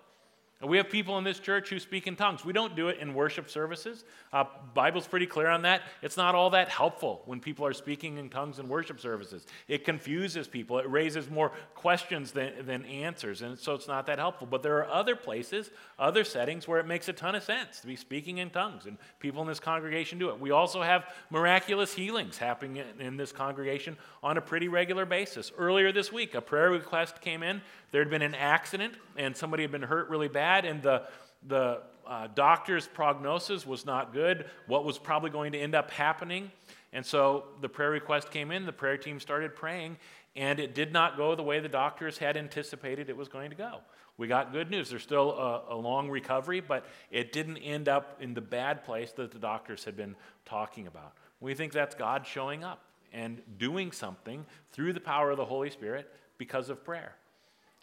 We 0.66 0.78
have 0.78 0.90
people 0.90 1.20
in 1.20 1.24
this 1.24 1.40
church 1.40 1.70
who 1.70 1.78
speak 1.78 2.08
in 2.08 2.16
tongues. 2.16 2.44
We 2.44 2.52
don't 2.52 2.76
do 2.76 2.88
it 2.88 2.98
in 2.98 3.14
worship 3.14 3.48
services. 3.48 4.04
Uh, 4.34 4.46
Bible's 4.74 5.06
pretty 5.06 5.28
clear 5.28 5.50
on 5.50 5.62
that. 5.62 5.84
It's 6.02 6.18
not 6.18 6.34
all 6.34 6.50
that 6.50 6.68
helpful 6.68 7.22
when 7.26 7.40
people 7.40 7.64
are 7.68 7.74
speaking 7.74 8.18
in 8.18 8.28
tongues 8.28 8.58
in 8.58 8.68
worship 8.68 9.00
services. 9.00 9.46
It 9.68 9.86
confuses 9.86 10.48
people. 10.48 10.80
It 10.80 10.90
raises 10.90 11.30
more 11.30 11.52
questions 11.76 12.32
than, 12.32 12.66
than 12.66 12.86
answers, 12.86 13.44
and 13.44 13.58
so 13.60 13.76
it's 13.76 13.88
not 13.88 14.08
that 14.08 14.18
helpful. 14.18 14.48
But 14.48 14.64
there 14.64 14.78
are 14.78 14.88
other 14.88 15.16
places, 15.16 15.70
other 16.00 16.24
settings 16.24 16.68
where 16.68 16.80
it 16.80 16.88
makes 16.88 17.08
a 17.08 17.14
ton 17.14 17.36
of 17.36 17.44
sense 17.44 17.80
to 17.82 17.88
be 17.88 17.96
speaking 17.96 18.40
in 18.40 18.50
tongues, 18.50 18.88
and 18.88 18.98
people 19.20 19.44
in 19.44 19.48
this 19.48 19.60
congregation 19.60 20.18
do 20.18 20.30
it. 20.30 20.40
We 20.40 20.50
also 20.50 20.82
have 20.82 21.06
miraculous 21.30 21.94
healings 21.94 22.40
happening 22.40 22.78
in, 22.78 23.06
in 23.06 23.18
this 23.18 23.32
congregation 23.32 23.96
on 24.24 24.38
a 24.38 24.42
pretty 24.42 24.70
regular 24.70 25.06
basis. 25.06 25.52
Earlier 25.56 25.92
this 25.92 26.12
week, 26.12 26.34
a 26.34 26.42
prayer 26.42 26.72
request 26.72 27.22
came 27.22 27.44
in. 27.44 27.62
There 27.92 28.02
had 28.02 28.10
been 28.10 28.22
an 28.22 28.36
accident, 28.36 28.96
and 29.16 29.36
somebody 29.36 29.64
had 29.64 29.72
been 29.72 29.82
hurt 29.82 30.10
really 30.10 30.28
bad 30.28 30.66
and 30.66 30.82
the, 30.82 31.04
the 31.48 31.82
uh, 32.06 32.28
doctor's 32.34 32.88
prognosis 32.88 33.66
was 33.66 33.86
not 33.86 34.14
good, 34.14 34.46
what 34.66 34.86
was 34.86 34.98
probably 34.98 35.30
going 35.30 35.52
to 35.52 35.60
end 35.60 35.76
up 35.76 35.92
happening. 35.92 36.52
And 36.94 37.06
so 37.06 37.46
the 37.62 37.70
prayer 37.70 37.92
request 37.92 38.32
came 38.32 38.52
in, 38.52 38.66
the 38.66 38.72
prayer 38.72 38.98
team 38.98 39.20
started 39.20 39.56
praying, 39.56 39.98
and 40.36 40.60
it 40.60 40.74
did 40.74 40.94
not 40.94 41.18
go 41.18 41.36
the 41.36 41.44
way 41.44 41.60
the 41.60 41.70
doctors 41.70 42.18
had 42.18 42.38
anticipated 42.38 43.10
it 43.10 43.18
was 43.18 43.28
going 43.28 43.50
to 43.50 43.56
go. 43.56 43.80
We 44.18 44.28
got 44.28 44.52
good 44.52 44.72
news. 44.72 44.90
There's 44.90 45.04
still 45.04 45.32
a, 45.32 45.76
a, 45.76 45.76
long 45.76 46.10
recovery, 46.10 46.60
but 46.60 46.86
it 47.12 47.32
didn't 47.32 47.58
end 47.58 47.88
up 47.88 48.18
in 48.20 48.34
the 48.34 48.42
bad 48.42 48.84
place 48.84 49.12
that 49.12 49.32
the 49.32 49.38
doctors 49.38 49.84
had 49.84 49.96
been 49.96 50.16
talking 50.44 50.88
about. 50.88 51.14
We 51.40 51.54
think 51.54 51.72
that's 51.72 51.94
God 51.94 52.26
showing 52.26 52.64
up 52.64 52.82
and 53.14 53.42
doing 53.60 53.92
something 53.92 54.46
through 54.72 54.94
the 54.94 55.00
power 55.00 55.30
of 55.30 55.38
the 55.38 55.46
Holy 55.46 55.70
Spirit 55.70 56.12
because 56.40 56.70
of 56.70 56.84
prayer. 56.84 57.14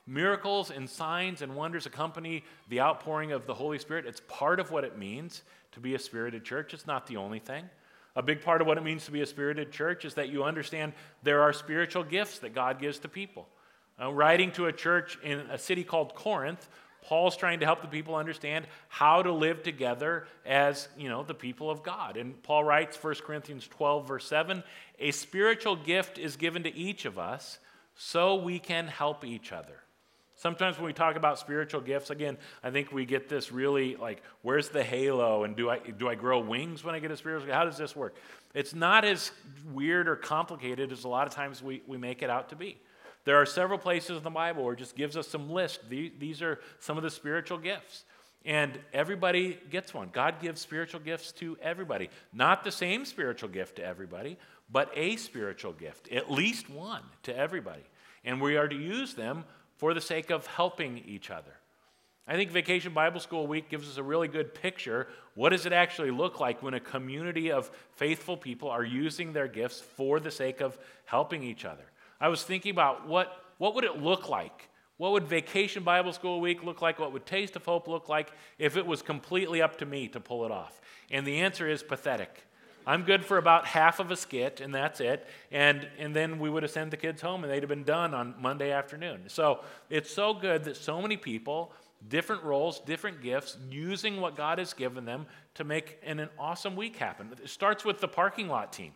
Miracles 0.06 0.70
and 0.70 0.88
signs 0.88 1.40
and 1.40 1.54
wonders 1.54 1.86
accompany 1.86 2.44
the 2.68 2.80
outpouring 2.80 3.32
of 3.32 3.46
the 3.46 3.54
Holy 3.54 3.78
Spirit. 3.78 4.06
It's 4.06 4.20
part 4.28 4.60
of 4.60 4.70
what 4.70 4.84
it 4.84 4.98
means 4.98 5.42
to 5.72 5.80
be 5.80 5.94
a 5.94 5.98
spirited 5.98 6.44
church. 6.44 6.74
It's 6.74 6.86
not 6.86 7.06
the 7.06 7.16
only 7.16 7.38
thing. 7.38 7.68
A 8.16 8.22
big 8.22 8.42
part 8.42 8.60
of 8.60 8.66
what 8.66 8.78
it 8.78 8.84
means 8.84 9.06
to 9.06 9.10
be 9.10 9.22
a 9.22 9.26
spirited 9.26 9.72
church 9.72 10.04
is 10.04 10.14
that 10.14 10.28
you 10.28 10.44
understand 10.44 10.92
there 11.22 11.42
are 11.42 11.52
spiritual 11.52 12.04
gifts 12.04 12.38
that 12.40 12.54
God 12.54 12.78
gives 12.78 12.98
to 13.00 13.08
people. 13.08 13.48
Uh, 14.00 14.12
writing 14.12 14.52
to 14.52 14.66
a 14.66 14.72
church 14.72 15.18
in 15.22 15.40
a 15.50 15.58
city 15.58 15.84
called 15.84 16.14
Corinth, 16.14 16.68
Paul's 17.02 17.36
trying 17.36 17.60
to 17.60 17.66
help 17.66 17.82
the 17.82 17.88
people 17.88 18.14
understand 18.14 18.66
how 18.88 19.22
to 19.22 19.32
live 19.32 19.62
together 19.62 20.26
as, 20.46 20.88
you 20.96 21.08
know, 21.08 21.22
the 21.22 21.34
people 21.34 21.70
of 21.70 21.82
God. 21.82 22.16
And 22.16 22.42
Paul 22.42 22.64
writes 22.64 23.02
1 23.02 23.14
Corinthians 23.26 23.68
12 23.68 24.08
verse 24.08 24.26
7, 24.26 24.62
a 24.98 25.10
spiritual 25.10 25.76
gift 25.76 26.18
is 26.18 26.36
given 26.36 26.62
to 26.62 26.74
each 26.74 27.04
of 27.04 27.18
us 27.18 27.58
so 27.94 28.36
we 28.36 28.58
can 28.58 28.86
help 28.86 29.24
each 29.24 29.52
other. 29.52 29.83
Sometimes 30.44 30.76
when 30.76 30.84
we 30.84 30.92
talk 30.92 31.16
about 31.16 31.38
spiritual 31.38 31.80
gifts, 31.80 32.10
again, 32.10 32.36
I 32.62 32.70
think 32.70 32.92
we 32.92 33.06
get 33.06 33.30
this 33.30 33.50
really 33.50 33.96
like, 33.96 34.22
where's 34.42 34.68
the 34.68 34.84
halo? 34.84 35.44
And 35.44 35.56
do 35.56 35.70
I, 35.70 35.78
do 35.78 36.06
I 36.06 36.16
grow 36.16 36.38
wings 36.38 36.84
when 36.84 36.94
I 36.94 36.98
get 36.98 37.10
a 37.10 37.16
spiritual 37.16 37.46
gift? 37.46 37.56
How 37.56 37.64
does 37.64 37.78
this 37.78 37.96
work? 37.96 38.14
It's 38.52 38.74
not 38.74 39.06
as 39.06 39.30
weird 39.72 40.06
or 40.06 40.16
complicated 40.16 40.92
as 40.92 41.04
a 41.04 41.08
lot 41.08 41.26
of 41.26 41.32
times 41.32 41.62
we, 41.62 41.80
we 41.86 41.96
make 41.96 42.22
it 42.22 42.28
out 42.28 42.50
to 42.50 42.56
be. 42.56 42.76
There 43.24 43.40
are 43.40 43.46
several 43.46 43.78
places 43.78 44.18
in 44.18 44.22
the 44.22 44.28
Bible 44.28 44.64
where 44.64 44.74
it 44.74 44.80
just 44.80 44.96
gives 44.96 45.16
us 45.16 45.28
some 45.28 45.48
list. 45.48 45.80
These 45.88 46.42
are 46.42 46.60
some 46.78 46.98
of 46.98 47.02
the 47.02 47.10
spiritual 47.10 47.56
gifts. 47.56 48.04
And 48.44 48.78
everybody 48.92 49.58
gets 49.70 49.94
one. 49.94 50.10
God 50.12 50.42
gives 50.42 50.60
spiritual 50.60 51.00
gifts 51.00 51.32
to 51.32 51.56
everybody. 51.62 52.10
Not 52.34 52.64
the 52.64 52.70
same 52.70 53.06
spiritual 53.06 53.48
gift 53.48 53.76
to 53.76 53.86
everybody, 53.86 54.36
but 54.70 54.90
a 54.94 55.16
spiritual 55.16 55.72
gift, 55.72 56.12
at 56.12 56.30
least 56.30 56.68
one 56.68 57.02
to 57.22 57.34
everybody. 57.34 57.84
And 58.26 58.42
we 58.42 58.58
are 58.58 58.68
to 58.68 58.76
use 58.76 59.14
them 59.14 59.44
for 59.76 59.94
the 59.94 60.00
sake 60.00 60.30
of 60.30 60.46
helping 60.46 60.98
each 61.06 61.30
other. 61.30 61.52
I 62.26 62.36
think 62.36 62.50
Vacation 62.50 62.94
Bible 62.94 63.20
School 63.20 63.46
Week 63.46 63.68
gives 63.68 63.88
us 63.88 63.98
a 63.98 64.02
really 64.02 64.28
good 64.28 64.54
picture. 64.54 65.08
What 65.34 65.50
does 65.50 65.66
it 65.66 65.74
actually 65.74 66.10
look 66.10 66.40
like 66.40 66.62
when 66.62 66.72
a 66.72 66.80
community 66.80 67.52
of 67.52 67.70
faithful 67.96 68.36
people 68.36 68.70
are 68.70 68.84
using 68.84 69.32
their 69.32 69.48
gifts 69.48 69.80
for 69.80 70.20
the 70.20 70.30
sake 70.30 70.62
of 70.62 70.78
helping 71.04 71.42
each 71.42 71.66
other? 71.66 71.84
I 72.18 72.28
was 72.28 72.42
thinking 72.42 72.70
about 72.70 73.06
what, 73.06 73.44
what 73.58 73.74
would 73.74 73.84
it 73.84 74.00
look 74.00 74.30
like? 74.30 74.70
What 74.96 75.12
would 75.12 75.26
Vacation 75.26 75.82
Bible 75.82 76.12
School 76.12 76.40
Week 76.40 76.64
look 76.64 76.80
like? 76.80 76.98
What 76.98 77.12
would 77.12 77.26
Taste 77.26 77.56
of 77.56 77.64
Hope 77.64 77.88
look 77.88 78.08
like 78.08 78.32
if 78.58 78.76
it 78.76 78.86
was 78.86 79.02
completely 79.02 79.60
up 79.60 79.76
to 79.78 79.86
me 79.86 80.08
to 80.08 80.20
pull 80.20 80.46
it 80.46 80.50
off? 80.50 80.80
And 81.10 81.26
the 81.26 81.40
answer 81.40 81.68
is 81.68 81.82
pathetic. 81.82 82.44
I'm 82.86 83.02
good 83.02 83.24
for 83.24 83.38
about 83.38 83.66
half 83.66 84.00
of 84.00 84.10
a 84.10 84.16
skit, 84.16 84.60
and 84.60 84.74
that's 84.74 85.00
it. 85.00 85.26
And, 85.50 85.88
and 85.98 86.14
then 86.14 86.38
we 86.38 86.50
would 86.50 86.62
have 86.62 86.72
sent 86.72 86.90
the 86.90 86.96
kids 86.96 87.22
home, 87.22 87.44
and 87.44 87.52
they'd 87.52 87.62
have 87.62 87.68
been 87.68 87.84
done 87.84 88.14
on 88.14 88.34
Monday 88.40 88.70
afternoon. 88.70 89.22
So 89.28 89.60
it's 89.90 90.10
so 90.10 90.34
good 90.34 90.64
that 90.64 90.76
so 90.76 91.00
many 91.00 91.16
people 91.16 91.72
different 92.08 92.42
roles, 92.42 92.80
different 92.80 93.22
gifts, 93.22 93.56
using 93.70 94.20
what 94.20 94.36
God 94.36 94.58
has 94.58 94.74
given 94.74 95.04
them 95.04 95.26
to 95.54 95.64
make 95.64 95.98
an, 96.04 96.20
an 96.20 96.28
awesome 96.38 96.76
week 96.76 96.96
happen. 96.96 97.30
It 97.42 97.48
starts 97.48 97.84
with 97.84 98.00
the 98.00 98.08
parking 98.08 98.48
lot 98.48 98.72
team. 98.72 98.92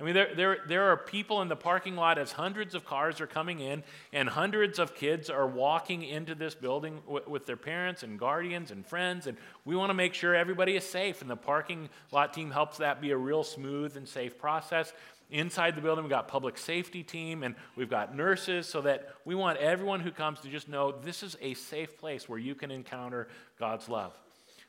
I 0.00 0.04
mean, 0.04 0.14
there, 0.14 0.32
there, 0.32 0.58
there 0.68 0.90
are 0.92 0.96
people 0.96 1.42
in 1.42 1.48
the 1.48 1.56
parking 1.56 1.96
lot 1.96 2.18
as 2.18 2.30
hundreds 2.30 2.76
of 2.76 2.84
cars 2.84 3.20
are 3.20 3.26
coming 3.26 3.58
in, 3.58 3.82
and 4.12 4.28
hundreds 4.28 4.78
of 4.78 4.94
kids 4.94 5.28
are 5.28 5.46
walking 5.46 6.04
into 6.04 6.36
this 6.36 6.54
building 6.54 7.00
w- 7.06 7.24
with 7.26 7.46
their 7.46 7.56
parents 7.56 8.04
and 8.04 8.16
guardians 8.16 8.70
and 8.70 8.86
friends. 8.86 9.26
And 9.26 9.36
we 9.64 9.74
want 9.74 9.90
to 9.90 9.94
make 9.94 10.14
sure 10.14 10.36
everybody 10.36 10.76
is 10.76 10.84
safe, 10.84 11.20
and 11.20 11.28
the 11.28 11.36
parking 11.36 11.88
lot 12.12 12.32
team 12.32 12.52
helps 12.52 12.78
that 12.78 13.00
be 13.00 13.10
a 13.10 13.16
real 13.16 13.42
smooth 13.42 13.96
and 13.96 14.08
safe 14.08 14.38
process. 14.38 14.92
Inside 15.30 15.74
the 15.74 15.82
building, 15.82 16.04
we've 16.04 16.10
got 16.10 16.28
public 16.28 16.56
safety 16.56 17.02
team 17.02 17.42
and 17.42 17.54
we've 17.76 17.90
got 17.90 18.16
nurses 18.16 18.66
so 18.66 18.80
that 18.80 19.12
we 19.26 19.34
want 19.34 19.58
everyone 19.58 20.00
who 20.00 20.10
comes 20.10 20.40
to 20.40 20.48
just 20.48 20.70
know 20.70 20.90
this 20.90 21.22
is 21.22 21.36
a 21.42 21.52
safe 21.52 21.98
place 21.98 22.28
where 22.28 22.38
you 22.38 22.54
can 22.54 22.70
encounter 22.70 23.28
God's 23.58 23.90
love. 23.90 24.18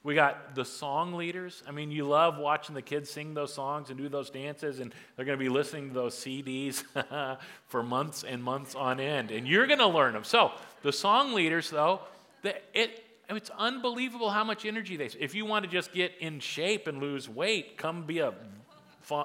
We 0.02 0.16
got 0.16 0.56
the 0.56 0.64
song 0.64 1.14
leaders. 1.14 1.62
I 1.68 1.72
mean, 1.72 1.92
you 1.92 2.06
love 2.06 2.38
watching 2.38 2.74
the 2.74 2.82
kids 2.82 3.10
sing 3.10 3.34
those 3.34 3.54
songs 3.54 3.90
and 3.90 3.98
do 3.98 4.08
those 4.08 4.30
dances, 4.30 4.80
and 4.80 4.94
they're 5.16 5.26
going 5.26 5.38
to 5.38 5.44
be 5.44 5.50
listening 5.50 5.90
to 5.90 5.94
those 5.94 6.16
CDs 6.16 6.84
for 7.68 7.84
months 7.84 8.24
and 8.24 8.42
months 8.42 8.76
on 8.76 9.02
end, 9.02 9.32
and 9.32 9.46
you're 9.46 9.68
going 9.68 9.80
to 9.80 9.88
learn 9.88 10.14
them. 10.14 10.24
So, 10.24 10.54
the 10.84 10.94
song 10.94 11.34
leaders, 11.34 11.70
though, 11.70 12.00
the, 12.44 12.56
it, 12.74 13.04
it's 13.30 13.52
unbelievable 13.58 14.30
how 14.30 14.46
much 14.46 14.66
energy 14.66 14.96
they. 14.96 15.10
If 15.20 15.36
you 15.36 15.46
want 15.46 15.66
to 15.66 15.72
just 15.72 15.94
get 15.94 16.14
in 16.20 16.40
shape 16.40 16.88
and 16.88 17.00
lose 17.00 17.28
weight, 17.28 17.78
come 17.78 18.04
be 18.04 18.20
a 18.20 18.34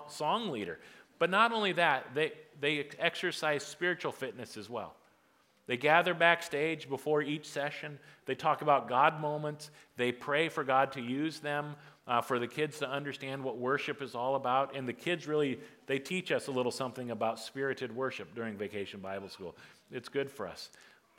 song 0.09 0.50
leader. 0.50 0.81
But 1.21 1.31
not 1.31 1.52
only 1.52 1.73
that, 1.73 2.14
they, 2.14 2.33
they 2.61 2.88
exercise 2.99 3.62
spiritual 3.62 4.11
fitness 4.11 4.57
as 4.57 4.69
well. 4.69 4.95
They 5.66 5.76
gather 5.76 6.12
backstage 6.12 6.88
before 6.88 7.23
each 7.23 7.49
session. 7.49 7.99
They 8.26 8.35
talk 8.35 8.62
about 8.62 8.88
God 8.88 9.21
moments. 9.21 9.71
They 9.97 10.12
pray 10.12 10.49
for 10.49 10.62
God 10.62 10.92
to 10.92 11.00
use 11.00 11.40
them, 11.40 11.76
uh, 12.06 12.21
for 12.21 12.38
the 12.38 12.47
kids 12.47 12.78
to 12.80 12.88
understand 12.88 13.42
what 13.42 13.56
worship 13.56 14.02
is 14.02 14.14
all 14.14 14.35
about. 14.35 14.76
And 14.76 14.87
the 14.87 14.92
kids 14.92 15.26
really, 15.26 15.59
they 15.87 15.99
teach 15.99 16.33
us 16.33 16.49
a 16.49 16.50
little 16.50 16.73
something 16.73 17.11
about 17.11 17.38
spirited 17.38 17.94
worship 17.94 18.35
during 18.35 18.56
Vacation 18.56 19.00
Bible 19.00 19.28
School. 19.28 19.56
It's 19.90 20.09
good 20.09 20.30
for 20.30 20.47
us. 20.47 20.71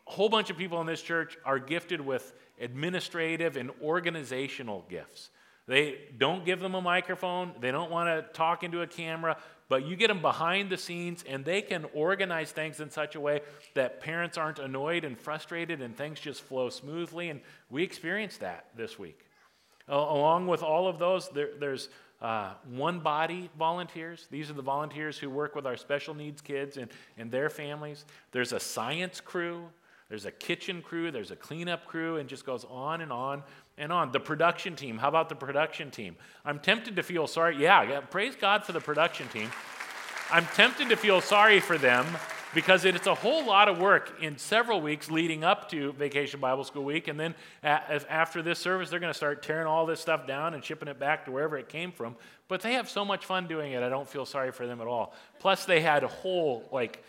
A 0.07 0.11
whole 0.11 0.29
bunch 0.29 0.51
of 0.51 0.57
people 0.57 0.79
in 0.81 0.85
this 0.85 1.01
church 1.01 1.37
are 1.43 1.57
gifted 1.57 1.99
with 1.99 2.33
administrative 2.61 3.57
and 3.57 3.71
organizational 3.81 4.85
gifts. 4.89 5.31
They 5.67 5.97
don't 6.19 6.45
give 6.45 6.59
them 6.59 6.75
a 6.75 6.81
microphone. 6.81 7.53
They 7.59 7.71
don't 7.71 7.89
want 7.89 8.07
to 8.07 8.31
talk 8.33 8.63
into 8.63 8.81
a 8.81 8.87
camera, 8.87 9.37
but 9.67 9.85
you 9.85 9.95
get 9.95 10.07
them 10.07 10.21
behind 10.21 10.69
the 10.69 10.77
scenes 10.77 11.23
and 11.27 11.43
they 11.43 11.61
can 11.61 11.85
organize 11.93 12.51
things 12.51 12.79
in 12.79 12.89
such 12.89 13.15
a 13.15 13.19
way 13.19 13.41
that 13.73 13.99
parents 13.99 14.37
aren't 14.37 14.59
annoyed 14.59 15.03
and 15.03 15.17
frustrated 15.19 15.81
and 15.81 15.97
things 15.97 16.19
just 16.19 16.41
flow 16.41 16.69
smoothly. 16.69 17.29
And 17.29 17.41
we 17.69 17.83
experienced 17.83 18.41
that 18.41 18.67
this 18.75 18.99
week. 18.99 19.19
along 19.87 20.47
with 20.47 20.63
all 20.63 20.87
of 20.87 20.99
those, 20.99 21.29
there, 21.29 21.49
there's 21.59 21.89
uh, 22.21 22.53
one 22.69 22.99
body 22.99 23.49
volunteers. 23.57 24.27
These 24.31 24.49
are 24.49 24.53
the 24.53 24.61
volunteers 24.61 25.17
who 25.17 25.29
work 25.29 25.55
with 25.55 25.65
our 25.65 25.77
special 25.77 26.13
needs 26.13 26.41
kids 26.41 26.77
and, 26.77 26.89
and 27.17 27.31
their 27.31 27.49
families. 27.49 28.05
There's 28.31 28.53
a 28.53 28.59
science 28.59 29.19
crew. 29.19 29.65
There's 30.09 30.25
a 30.25 30.31
kitchen 30.31 30.81
crew, 30.81 31.09
there's 31.09 31.31
a 31.31 31.35
cleanup 31.35 31.85
crew, 31.85 32.17
and 32.17 32.29
just 32.29 32.45
goes 32.45 32.65
on 32.69 33.01
and 33.01 33.11
on 33.11 33.43
and 33.77 33.91
on. 33.91 34.11
The 34.11 34.19
production 34.19 34.75
team, 34.75 34.97
how 34.97 35.09
about 35.09 35.29
the 35.29 35.35
production 35.35 35.89
team? 35.89 36.15
I'm 36.45 36.59
tempted 36.59 36.95
to 36.97 37.03
feel 37.03 37.27
sorry. 37.27 37.57
Yeah, 37.57 38.01
praise 38.01 38.35
God 38.35 38.63
for 38.63 38.71
the 38.71 38.79
production 38.79 39.27
team. 39.29 39.49
I'm 40.31 40.45
tempted 40.55 40.89
to 40.89 40.95
feel 40.95 41.21
sorry 41.21 41.59
for 41.59 41.77
them 41.77 42.05
because 42.53 42.85
it's 42.85 43.05
a 43.05 43.13
whole 43.15 43.45
lot 43.45 43.67
of 43.67 43.79
work 43.79 44.13
in 44.21 44.37
several 44.37 44.79
weeks 44.79 45.11
leading 45.11 45.43
up 45.43 45.69
to 45.69 45.91
Vacation 45.93 46.39
Bible 46.39 46.63
School 46.63 46.85
Week. 46.85 47.07
And 47.07 47.19
then 47.19 47.35
after 47.63 48.41
this 48.41 48.59
service, 48.59 48.89
they're 48.89 48.99
going 48.99 49.11
to 49.11 49.17
start 49.17 49.43
tearing 49.43 49.67
all 49.67 49.85
this 49.85 49.99
stuff 49.99 50.25
down 50.25 50.53
and 50.53 50.63
shipping 50.63 50.87
it 50.87 50.97
back 50.97 51.25
to 51.25 51.31
wherever 51.31 51.57
it 51.57 51.67
came 51.67 51.91
from. 51.91 52.15
But 52.47 52.61
they 52.61 52.73
have 52.73 52.89
so 52.89 53.03
much 53.03 53.25
fun 53.25 53.47
doing 53.47 53.73
it, 53.73 53.83
I 53.83 53.89
don't 53.89 54.07
feel 54.07 54.25
sorry 54.25 54.51
for 54.51 54.67
them 54.67 54.79
at 54.81 54.87
all. 54.87 55.13
Plus, 55.39 55.65
they 55.65 55.81
had 55.81 56.03
a 56.03 56.07
whole, 56.07 56.63
like, 56.71 57.03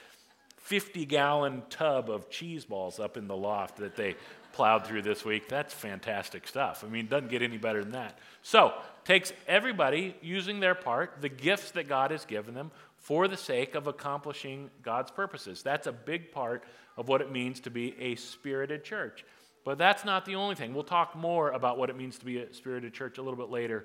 50 0.66 1.06
gallon 1.06 1.62
tub 1.70 2.11
of 2.11 2.28
cheese 2.28 2.64
balls 2.64 2.99
up 2.99 3.16
in 3.16 3.28
the 3.28 3.37
loft 3.37 3.76
that 3.76 3.94
they 3.94 4.16
plowed 4.52 4.85
through 4.85 5.02
this 5.02 5.25
week. 5.25 5.49
That's 5.49 5.73
fantastic 5.73 6.49
stuff. 6.49 6.82
I 6.85 6.88
mean, 6.88 7.04
it 7.04 7.08
doesn't 7.08 7.30
get 7.30 7.40
any 7.40 7.56
better 7.56 7.85
than 7.85 7.92
that. 7.92 8.18
So, 8.42 8.75
takes 9.04 9.32
everybody 9.46 10.16
using 10.23 10.58
their 10.58 10.75
part, 10.75 11.18
the 11.20 11.28
gifts 11.28 11.70
that 11.73 11.87
God 11.87 12.11
has 12.11 12.25
given 12.25 12.54
them, 12.54 12.73
for 12.96 13.28
the 13.28 13.37
sake 13.37 13.76
of 13.76 13.87
accomplishing 13.87 14.68
God's 14.82 15.12
purposes. 15.12 15.62
That's 15.62 15.87
a 15.87 15.92
big 15.92 16.32
part 16.32 16.64
of 16.96 17.06
what 17.06 17.20
it 17.20 17.30
means 17.30 17.61
to 17.61 17.70
be 17.70 17.94
a 18.00 18.16
spirited 18.16 18.82
church. 18.82 19.25
But 19.64 19.78
that's 19.78 20.04
not 20.04 20.25
the 20.25 20.35
only 20.35 20.56
thing. 20.56 20.75
We'll 20.75 20.82
talk 20.82 21.14
more 21.14 21.52
about 21.52 21.78
what 21.78 21.90
it 21.90 21.96
means 21.96 22.18
to 22.18 22.25
be 22.25 22.38
a 22.38 22.52
spirited 22.52 22.92
church 22.92 23.18
a 23.18 23.23
little 23.23 23.38
bit 23.38 23.50
later 23.50 23.85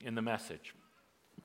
in 0.00 0.14
the 0.14 0.22
message. 0.22 0.74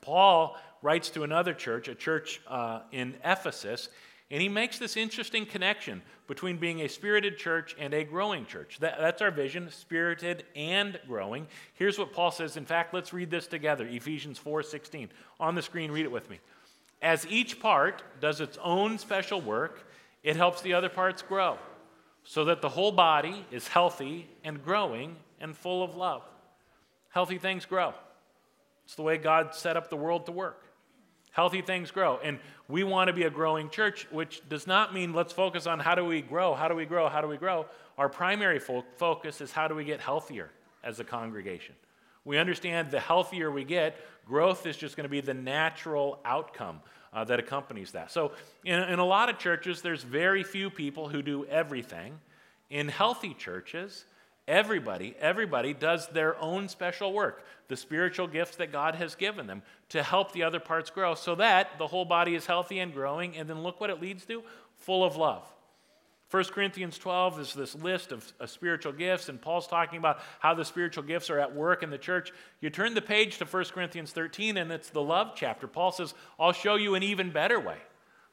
Paul 0.00 0.56
writes 0.80 1.10
to 1.10 1.24
another 1.24 1.52
church, 1.52 1.88
a 1.88 1.94
church 1.94 2.40
uh, 2.48 2.80
in 2.90 3.16
Ephesus, 3.22 3.90
and 4.30 4.42
he 4.42 4.48
makes 4.48 4.78
this 4.78 4.96
interesting 4.96 5.46
connection 5.46 6.02
between 6.26 6.58
being 6.58 6.82
a 6.82 6.88
spirited 6.88 7.38
church 7.38 7.74
and 7.78 7.94
a 7.94 8.04
growing 8.04 8.44
church. 8.44 8.78
That, 8.80 8.98
that's 8.98 9.22
our 9.22 9.30
vision, 9.30 9.70
spirited 9.70 10.44
and 10.54 11.00
growing. 11.06 11.46
Here's 11.74 11.98
what 11.98 12.12
Paul 12.12 12.30
says. 12.30 12.58
In 12.58 12.66
fact, 12.66 12.92
let's 12.92 13.14
read 13.14 13.30
this 13.30 13.46
together. 13.46 13.86
Ephesians 13.86 14.38
4:16. 14.38 15.08
On 15.40 15.54
the 15.54 15.62
screen, 15.62 15.90
read 15.90 16.04
it 16.04 16.12
with 16.12 16.28
me. 16.28 16.40
As 17.00 17.26
each 17.28 17.58
part 17.58 18.02
does 18.20 18.40
its 18.40 18.58
own 18.62 18.98
special 18.98 19.40
work, 19.40 19.86
it 20.22 20.36
helps 20.36 20.60
the 20.60 20.74
other 20.74 20.90
parts 20.90 21.22
grow, 21.22 21.58
so 22.24 22.44
that 22.46 22.60
the 22.60 22.68
whole 22.68 22.92
body 22.92 23.46
is 23.50 23.68
healthy 23.68 24.28
and 24.44 24.62
growing 24.62 25.16
and 25.40 25.56
full 25.56 25.82
of 25.82 25.94
love. 25.94 26.22
Healthy 27.10 27.38
things 27.38 27.64
grow. 27.64 27.94
It's 28.84 28.94
the 28.94 29.02
way 29.02 29.16
God 29.16 29.54
set 29.54 29.76
up 29.76 29.88
the 29.88 29.96
world 29.96 30.26
to 30.26 30.32
work. 30.32 30.67
Healthy 31.32 31.62
things 31.62 31.90
grow. 31.90 32.18
And 32.22 32.38
we 32.68 32.84
want 32.84 33.08
to 33.08 33.12
be 33.12 33.24
a 33.24 33.30
growing 33.30 33.70
church, 33.70 34.06
which 34.10 34.42
does 34.48 34.66
not 34.66 34.92
mean 34.92 35.12
let's 35.12 35.32
focus 35.32 35.66
on 35.66 35.78
how 35.78 35.94
do 35.94 36.04
we 36.04 36.20
grow, 36.22 36.54
how 36.54 36.68
do 36.68 36.74
we 36.74 36.84
grow, 36.84 37.08
how 37.08 37.20
do 37.20 37.28
we 37.28 37.36
grow. 37.36 37.66
Our 37.96 38.08
primary 38.08 38.58
fo- 38.58 38.84
focus 38.96 39.40
is 39.40 39.52
how 39.52 39.68
do 39.68 39.74
we 39.74 39.84
get 39.84 40.00
healthier 40.00 40.50
as 40.82 41.00
a 41.00 41.04
congregation. 41.04 41.74
We 42.24 42.38
understand 42.38 42.90
the 42.90 43.00
healthier 43.00 43.50
we 43.50 43.64
get, 43.64 43.96
growth 44.26 44.66
is 44.66 44.76
just 44.76 44.96
going 44.96 45.04
to 45.04 45.10
be 45.10 45.20
the 45.20 45.34
natural 45.34 46.20
outcome 46.24 46.80
uh, 47.12 47.24
that 47.24 47.38
accompanies 47.38 47.92
that. 47.92 48.10
So, 48.10 48.32
in, 48.64 48.80
in 48.80 48.98
a 48.98 49.04
lot 49.04 49.28
of 49.30 49.38
churches, 49.38 49.80
there's 49.80 50.02
very 50.02 50.44
few 50.44 50.70
people 50.70 51.08
who 51.08 51.22
do 51.22 51.46
everything. 51.46 52.18
In 52.70 52.88
healthy 52.88 53.32
churches, 53.32 54.04
Everybody, 54.48 55.14
everybody 55.20 55.74
does 55.74 56.08
their 56.08 56.40
own 56.40 56.70
special 56.70 57.12
work, 57.12 57.44
the 57.68 57.76
spiritual 57.76 58.26
gifts 58.26 58.56
that 58.56 58.72
God 58.72 58.94
has 58.94 59.14
given 59.14 59.46
them 59.46 59.62
to 59.90 60.02
help 60.02 60.32
the 60.32 60.42
other 60.42 60.58
parts 60.58 60.88
grow 60.88 61.14
so 61.14 61.34
that 61.34 61.76
the 61.76 61.86
whole 61.86 62.06
body 62.06 62.34
is 62.34 62.46
healthy 62.46 62.78
and 62.78 62.94
growing. 62.94 63.36
And 63.36 63.46
then 63.46 63.62
look 63.62 63.78
what 63.78 63.90
it 63.90 64.00
leads 64.00 64.24
to 64.24 64.42
full 64.74 65.04
of 65.04 65.16
love. 65.16 65.44
1 66.30 66.44
Corinthians 66.44 66.96
12 66.96 67.40
is 67.40 67.52
this 67.52 67.74
list 67.74 68.10
of, 68.10 68.32
of, 68.40 68.48
spiritual 68.48 68.92
gifts, 68.92 69.28
and 69.28 69.40
Paul's 69.40 69.66
talking 69.66 69.98
about 69.98 70.20
how 70.40 70.54
the 70.54 70.64
spiritual 70.64 71.02
gifts 71.02 71.28
are 71.28 71.38
at 71.38 71.54
work 71.54 71.82
in 71.82 71.90
the 71.90 71.98
church. 71.98 72.32
You 72.60 72.70
turn 72.70 72.94
the 72.94 73.02
page 73.02 73.38
to 73.38 73.44
1 73.44 73.64
Corinthians 73.66 74.12
13, 74.12 74.56
and 74.56 74.72
it's 74.72 74.90
the 74.90 75.02
love 75.02 75.32
chapter. 75.36 75.66
Paul 75.66 75.92
says, 75.92 76.14
I'll 76.38 76.52
show 76.52 76.76
you 76.76 76.94
an 76.94 77.02
even 77.02 77.30
better 77.30 77.60
way. 77.60 77.78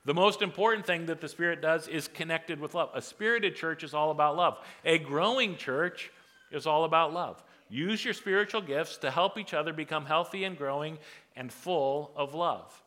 The 0.06 0.14
most 0.14 0.42
important 0.44 0.86
thing 0.86 1.08
that 1.08 1.20
the 1.20 1.28
Spirit 1.28 1.62
does 1.62 1.88
is 1.88 2.08
connected 2.08 2.60
with 2.60 2.76
love. 2.76 2.92
A 2.94 3.02
spirited 3.02 3.56
church 3.56 3.84
is 3.84 3.94
all 3.94 4.12
about 4.12 4.36
love. 4.36 4.60
A 4.86 5.00
growing 5.00 5.58
church 5.58 6.12
is 6.52 6.68
all 6.68 6.84
about 6.84 7.12
love. 7.12 7.44
Use 7.70 8.06
your 8.06 8.14
spiritual 8.14 8.62
gifts 8.62 8.98
to 8.98 9.10
help 9.10 9.38
each 9.38 9.54
other 9.54 9.74
become 9.74 10.06
healthy 10.06 10.44
and 10.44 10.58
growing 10.58 11.00
and 11.36 11.52
full 11.52 12.12
of 12.16 12.36
love. 12.36 12.84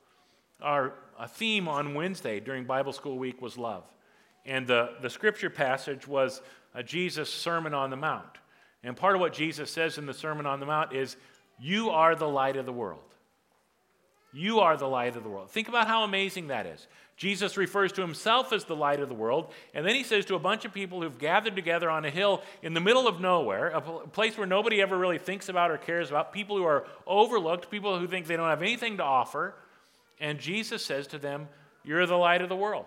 Our 0.63 0.93
theme 1.29 1.69
on 1.69 1.95
Wednesday 1.95 2.39
during 2.39 2.65
Bible 2.65 2.93
School 2.93 3.19
Week 3.19 3.43
was 3.43 3.59
love. 3.59 3.85
And 4.47 4.67
the, 4.67 4.95
the 5.03 5.11
scripture 5.11 5.51
passage 5.51 6.07
was 6.07 6.41
Jesus' 6.85 7.33
Sermon 7.33 7.75
on 7.75 7.91
the 7.91 7.97
Mount. 7.97 8.39
And 8.85 8.97
part 8.97 9.17
of 9.17 9.21
what 9.21 9.33
Jesus 9.33 9.71
says 9.71 9.99
in 9.99 10.07
the 10.07 10.15
Sermon 10.15 10.47
on 10.47 10.61
the 10.61 10.67
Mount 10.67 10.93
is, 10.93 11.17
You 11.59 11.91
are 11.91 12.15
the 12.15 12.29
light 12.29 12.57
of 12.57 12.65
the 12.65 12.73
world. 12.73 13.03
You 14.33 14.61
are 14.61 14.77
the 14.77 14.87
light 14.87 15.17
of 15.17 15.25
the 15.25 15.29
world. 15.29 15.51
Think 15.51 15.69
about 15.69 15.89
how 15.89 16.05
amazing 16.05 16.49
that 16.49 16.67
is. 16.67 16.87
Jesus 17.19 17.57
refers 17.57 17.91
to 17.93 18.01
himself 18.01 18.53
as 18.53 18.65
the 18.65 18.77
light 18.77 19.01
of 19.01 19.09
the 19.09 19.15
world, 19.15 19.53
and 19.75 19.85
then 19.85 19.97
he 19.97 20.05
says 20.05 20.25
to 20.27 20.37
a 20.37 20.39
bunch 20.39 20.65
of 20.65 20.73
people 20.73 21.03
who've 21.03 21.19
gathered 21.19 21.57
together 21.57 21.91
on 21.91 22.05
a 22.05 22.11
hill 22.11 22.43
in 22.63 22.75
the 22.75 22.81
middle 22.81 23.09
of 23.09 23.21
nowhere, 23.21 23.69
a 23.71 23.81
place 23.81 24.39
where 24.39 24.47
nobody 24.47 24.81
ever 24.81 24.97
really 24.97 25.19
thinks 25.19 25.49
about 25.49 25.73
or 25.73 25.79
cares 25.79 26.11
about, 26.11 26.33
people 26.33 26.57
who 26.57 26.63
are 26.63 26.87
overlooked, 27.09 27.73
people 27.73 27.99
who 27.99 28.07
think 28.07 28.29
they 28.29 28.37
don't 28.37 28.49
have 28.49 28.63
anything 28.63 28.99
to 28.99 29.03
offer, 29.03 29.57
and 30.21 30.39
Jesus 30.39 30.87
says 30.87 31.09
to 31.09 31.19
them, 31.19 31.49
You're 31.83 32.07
the 32.07 32.15
light 32.15 32.41
of 32.41 32.49
the 32.49 32.57
world. 32.57 32.87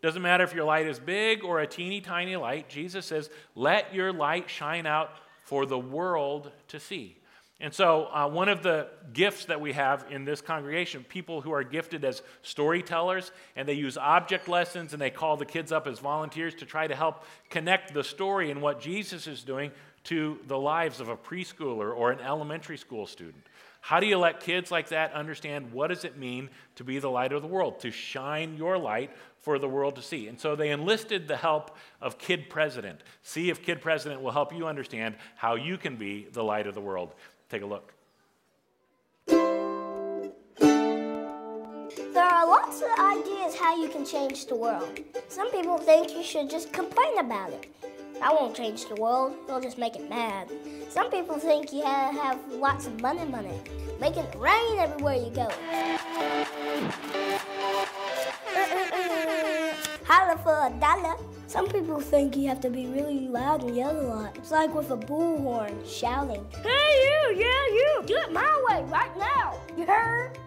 Doesn't 0.00 0.22
matter 0.22 0.44
if 0.44 0.54
your 0.54 0.64
light 0.64 0.86
is 0.86 0.98
big 0.98 1.44
or 1.44 1.60
a 1.60 1.66
teeny 1.66 2.00
tiny 2.00 2.36
light, 2.36 2.70
Jesus 2.70 3.04
says, 3.04 3.28
Let 3.54 3.94
your 3.94 4.10
light 4.10 4.48
shine 4.48 4.86
out 4.86 5.10
for 5.42 5.66
the 5.66 5.78
world 5.78 6.50
to 6.68 6.80
see. 6.80 7.18
And 7.60 7.72
so, 7.72 8.08
uh, 8.12 8.28
one 8.28 8.48
of 8.48 8.62
the 8.62 8.88
gifts 9.12 9.44
that 9.44 9.60
we 9.60 9.72
have 9.72 10.06
in 10.10 10.24
this 10.24 10.40
congregation, 10.40 11.04
people 11.04 11.40
who 11.40 11.52
are 11.52 11.62
gifted 11.62 12.04
as 12.04 12.20
storytellers, 12.42 13.30
and 13.54 13.68
they 13.68 13.74
use 13.74 13.96
object 13.96 14.48
lessons 14.48 14.92
and 14.92 15.00
they 15.00 15.10
call 15.10 15.36
the 15.36 15.46
kids 15.46 15.70
up 15.70 15.86
as 15.86 16.00
volunteers 16.00 16.54
to 16.56 16.66
try 16.66 16.86
to 16.88 16.96
help 16.96 17.24
connect 17.50 17.94
the 17.94 18.02
story 18.02 18.50
and 18.50 18.60
what 18.60 18.80
Jesus 18.80 19.28
is 19.28 19.44
doing 19.44 19.70
to 20.04 20.38
the 20.48 20.58
lives 20.58 21.00
of 21.00 21.08
a 21.08 21.16
preschooler 21.16 21.94
or 21.94 22.10
an 22.10 22.20
elementary 22.20 22.76
school 22.76 23.06
student. 23.06 23.44
How 23.80 24.00
do 24.00 24.06
you 24.06 24.16
let 24.16 24.40
kids 24.40 24.70
like 24.70 24.88
that 24.88 25.12
understand 25.12 25.70
what 25.70 25.88
does 25.88 26.04
it 26.04 26.16
mean 26.16 26.48
to 26.76 26.84
be 26.84 26.98
the 26.98 27.10
light 27.10 27.32
of 27.32 27.42
the 27.42 27.48
world, 27.48 27.80
to 27.80 27.90
shine 27.90 28.56
your 28.56 28.78
light 28.78 29.10
for 29.40 29.58
the 29.58 29.68
world 29.68 29.96
to 29.96 30.02
see? 30.02 30.26
And 30.26 30.40
so 30.40 30.56
they 30.56 30.70
enlisted 30.70 31.28
the 31.28 31.36
help 31.36 31.76
of 32.00 32.16
Kid 32.16 32.48
President. 32.48 33.02
See 33.22 33.50
if 33.50 33.62
Kid 33.62 33.82
President 33.82 34.22
will 34.22 34.30
help 34.30 34.54
you 34.54 34.66
understand 34.66 35.16
how 35.36 35.56
you 35.56 35.76
can 35.76 35.96
be 35.96 36.26
the 36.32 36.42
light 36.42 36.66
of 36.66 36.74
the 36.74 36.80
world. 36.80 37.12
Take 37.54 37.62
a 37.62 37.66
look. 37.66 37.94
There 39.28 39.38
are 42.16 42.46
lots 42.48 42.82
of 42.82 42.88
ideas 42.98 43.54
how 43.54 43.80
you 43.80 43.88
can 43.88 44.04
change 44.04 44.46
the 44.46 44.56
world. 44.56 44.98
Some 45.28 45.52
people 45.52 45.78
think 45.78 46.10
you 46.10 46.24
should 46.24 46.50
just 46.50 46.72
complain 46.72 47.20
about 47.20 47.50
it. 47.50 47.72
That 48.18 48.34
won't 48.34 48.56
change 48.56 48.88
the 48.88 48.96
world, 48.96 49.36
it'll 49.44 49.60
just 49.60 49.78
make 49.78 49.94
it 49.94 50.10
mad. 50.10 50.50
Some 50.88 51.12
people 51.12 51.38
think 51.38 51.72
you 51.72 51.84
have, 51.84 52.16
have 52.16 52.40
lots 52.54 52.88
of 52.88 53.00
money 53.00 53.24
money, 53.24 53.60
making 54.00 54.24
it 54.24 54.34
rain 54.34 54.80
everywhere 54.80 55.14
you 55.14 55.30
go. 55.30 55.48
Holla 60.06 60.36
for 60.42 60.66
a 60.66 60.80
dollar. 60.80 61.16
Some 61.46 61.66
people 61.66 61.98
think 61.98 62.36
you 62.36 62.46
have 62.48 62.60
to 62.60 62.68
be 62.68 62.86
really 62.86 63.20
loud 63.20 63.62
and 63.62 63.74
yell 63.74 63.98
a 63.98 64.02
lot. 64.02 64.36
It's 64.36 64.50
like 64.50 64.74
with 64.74 64.90
a 64.90 64.98
bullhorn 64.98 65.74
shouting, 65.88 66.44
Hey 66.62 66.68
you, 67.06 67.36
yeah 67.38 67.66
you, 67.72 68.02
do 68.04 68.14
it 68.16 68.30
my 68.30 68.64
way 68.68 68.84
right 68.90 69.16
now. 69.16 69.58
You 69.78 69.86
heard? 69.86 70.38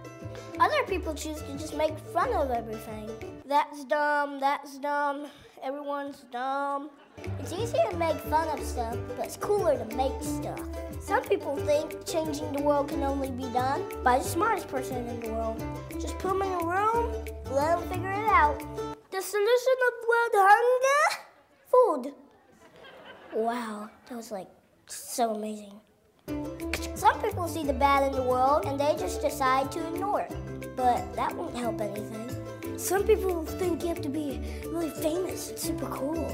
Other 0.60 0.84
people 0.88 1.16
choose 1.16 1.42
to 1.42 1.58
just 1.58 1.76
make 1.76 1.98
fun 1.98 2.32
of 2.34 2.52
everything. 2.52 3.10
That's 3.48 3.84
dumb, 3.86 4.40
that's 4.40 4.78
dumb, 4.78 5.26
everyone's 5.64 6.26
dumb. 6.32 6.92
It's 7.40 7.52
easier 7.52 7.90
to 7.90 7.98
make 7.98 8.18
fun 8.18 8.48
of 8.50 8.64
stuff, 8.64 8.96
but 9.16 9.26
it's 9.26 9.38
cooler 9.38 9.76
to 9.76 9.96
make 9.96 10.14
stuff. 10.22 10.62
Some 11.00 11.24
people 11.24 11.56
think 11.58 12.06
changing 12.06 12.52
the 12.52 12.62
world 12.62 12.90
can 12.90 13.02
only 13.02 13.32
be 13.32 13.52
done 13.54 13.84
by 14.04 14.20
the 14.20 14.24
smartest 14.24 14.68
person 14.68 15.08
in 15.08 15.20
the 15.20 15.30
world. 15.32 15.64
Just 16.00 16.18
put 16.20 16.30
them 16.30 16.44
in 16.44 16.52
a 16.52 16.64
room, 16.64 17.12
let 17.50 17.80
them 17.80 17.90
figure 17.90 18.12
it 18.12 18.30
out. 18.30 18.97
The 19.18 19.24
solution 19.24 19.78
of 19.88 19.94
world 20.08 20.32
hunger? 20.36 21.24
Food. 21.72 22.14
Wow, 23.34 23.90
that 24.08 24.16
was 24.16 24.30
like 24.30 24.48
so 24.86 25.34
amazing. 25.34 25.74
Some 26.94 27.20
people 27.20 27.48
see 27.48 27.64
the 27.64 27.74
bad 27.74 28.04
in 28.04 28.12
the 28.12 28.22
world 28.22 28.66
and 28.68 28.80
they 28.80 28.96
just 29.00 29.20
decide 29.22 29.72
to 29.72 29.80
ignore 29.88 30.22
it. 30.22 30.36
But 30.76 31.16
that 31.16 31.36
won't 31.36 31.56
help 31.56 31.82
anything. 31.82 32.78
Some 32.78 33.06
people 33.06 33.44
think 33.44 33.82
you 33.82 33.88
have 33.88 34.02
to 34.04 34.10
be 34.10 34.40
really 34.68 34.92
famous 34.92 35.50
and 35.50 35.58
super 35.58 35.88
cool. 35.88 36.30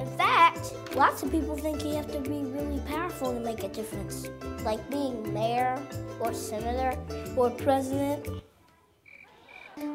In 0.00 0.08
fact, 0.18 0.74
lots 0.96 1.22
of 1.22 1.30
people 1.30 1.56
think 1.56 1.84
you 1.84 1.94
have 1.94 2.10
to 2.10 2.18
be 2.18 2.42
really 2.42 2.80
powerful 2.88 3.32
to 3.32 3.38
make 3.38 3.62
a 3.62 3.68
difference, 3.68 4.28
like 4.64 4.82
being 4.90 5.32
mayor 5.32 5.80
or 6.18 6.34
senator 6.34 6.98
or 7.36 7.50
president. 7.50 8.26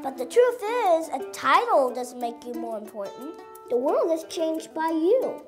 But 0.02 0.18
the 0.18 0.26
truth 0.26 0.62
is, 0.64 1.10
a 1.10 1.32
title 1.32 1.94
doesn't 1.94 2.20
make 2.20 2.44
you 2.46 2.54
more 2.54 2.78
important. 2.78 3.40
The 3.70 3.78
world 3.78 4.12
is 4.12 4.24
changed 4.26 4.74
by 4.74 4.90
you. 4.90 5.42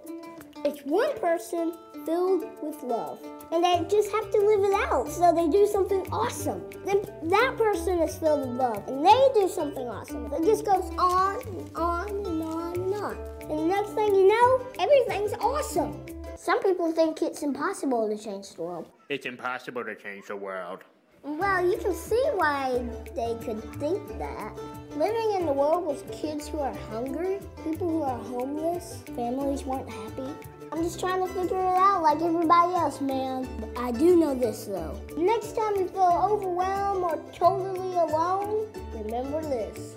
It's 0.66 0.82
one 0.82 1.18
person 1.20 1.74
filled 2.06 2.46
with 2.62 2.82
love. 2.84 3.20
And 3.52 3.64
they 3.64 3.86
just 3.90 4.12
have 4.12 4.30
to 4.32 4.38
live 4.38 4.64
it 4.64 4.74
out. 4.74 5.10
So 5.10 5.34
they 5.34 5.48
do 5.48 5.68
something 5.68 6.02
awesome. 6.12 6.64
Then 6.86 7.06
that 7.24 7.56
person 7.58 8.00
is 8.00 8.16
filled 8.16 8.42
with 8.42 8.58
love. 8.58 8.88
And 8.88 9.06
they 9.06 9.30
do 9.34 9.48
something 9.48 9.88
awesome. 9.88 10.32
It 10.34 10.44
just 10.46 10.66
goes 10.66 10.92
on 10.98 11.42
and 11.48 11.72
on 11.76 12.10
and 12.10 12.44
on 12.44 12.76
and 12.76 12.94
on. 12.94 13.18
And 13.42 13.60
the 13.60 13.66
next 13.66 13.92
thing 13.92 14.14
you 14.14 14.28
know, 14.28 14.66
everything's 14.80 15.34
awesome. 15.34 16.06
Some 16.36 16.62
people 16.62 16.92
think 16.92 17.22
it's 17.22 17.44
impossible 17.44 18.10
to 18.10 18.18
change 18.18 18.54
the 18.54 18.62
world. 18.62 18.88
It's 19.10 19.26
impossible 19.26 19.84
to 19.86 19.96
change 19.96 20.28
the 20.28 20.36
world. 20.36 20.84
Well, 21.28 21.70
you 21.70 21.78
can 21.78 21.94
see 21.94 22.24
why 22.36 22.82
they 23.14 23.36
could 23.44 23.62
think 23.82 24.18
that. 24.18 24.58
Living 24.96 25.34
in 25.36 25.46
the 25.46 25.52
world 25.52 25.86
with 25.86 26.10
kids 26.10 26.48
who 26.48 26.60
are 26.60 26.74
hungry, 26.90 27.40
people 27.66 27.90
who 27.90 28.02
are 28.02 28.18
homeless, 28.18 29.04
families 29.14 29.66
weren't 29.66 29.90
happy. 29.90 30.32
I'm 30.72 30.82
just 30.84 31.02
trying 31.02 31.28
to 31.28 31.34
figure 31.34 31.58
it 31.58 31.78
out 31.78 32.02
like 32.02 32.22
everybody 32.22 32.76
else, 32.76 33.02
man. 33.02 33.46
I 33.78 33.92
do 33.92 34.16
know 34.16 34.36
this 34.36 34.68
though. 34.68 34.98
Next 35.18 35.54
time 35.54 35.76
you 35.76 35.90
feel 35.90 36.30
overwhelmed 36.32 37.04
or 37.04 37.22
totally 37.34 37.98
alone, 37.98 38.66
remember 38.94 39.42
this. 39.42 39.96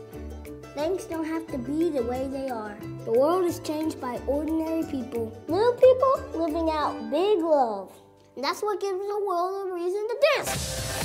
Things 0.74 1.04
don't 1.04 1.24
have 1.24 1.46
to 1.52 1.58
be 1.58 1.90
the 1.90 2.02
way 2.02 2.26
they 2.26 2.48
are. 2.48 2.76
The 3.04 3.12
world 3.12 3.44
is 3.44 3.60
changed 3.60 4.00
by 4.00 4.20
ordinary 4.26 4.82
people. 4.82 5.32
Little 5.46 5.74
people 5.74 6.40
living 6.40 6.70
out 6.72 7.08
big 7.08 7.38
love. 7.38 7.92
And 8.34 8.44
that's 8.44 8.62
what 8.62 8.80
gives 8.80 8.98
the 8.98 9.24
world 9.24 9.68
a 9.68 9.74
reason 9.74 10.08
to 10.08 10.16
dance. 10.36 10.99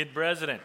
Kid 0.00 0.14
President. 0.14 0.62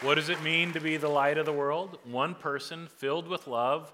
What 0.00 0.14
does 0.14 0.30
it 0.30 0.42
mean 0.42 0.72
to 0.72 0.80
be 0.80 0.96
the 0.96 1.08
light 1.08 1.36
of 1.36 1.44
the 1.44 1.52
world? 1.52 1.98
One 2.04 2.34
person 2.34 2.86
filled 2.86 3.28
with 3.28 3.46
love, 3.46 3.92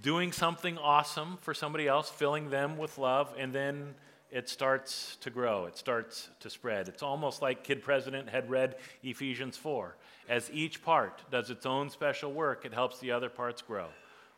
doing 0.00 0.30
something 0.30 0.78
awesome 0.78 1.38
for 1.40 1.52
somebody 1.52 1.88
else, 1.88 2.08
filling 2.08 2.50
them 2.50 2.78
with 2.78 2.96
love, 2.96 3.34
and 3.36 3.52
then 3.52 3.96
it 4.30 4.48
starts 4.48 5.16
to 5.22 5.30
grow. 5.30 5.64
It 5.64 5.76
starts 5.76 6.28
to 6.38 6.48
spread. 6.48 6.86
It's 6.86 7.02
almost 7.02 7.42
like 7.42 7.64
Kid 7.64 7.82
President 7.82 8.28
had 8.28 8.48
read 8.48 8.76
Ephesians 9.02 9.56
4. 9.56 9.96
As 10.28 10.48
each 10.52 10.80
part 10.84 11.28
does 11.32 11.50
its 11.50 11.66
own 11.66 11.90
special 11.90 12.32
work, 12.32 12.64
it 12.64 12.72
helps 12.72 13.00
the 13.00 13.10
other 13.10 13.30
parts 13.30 13.62
grow. 13.62 13.88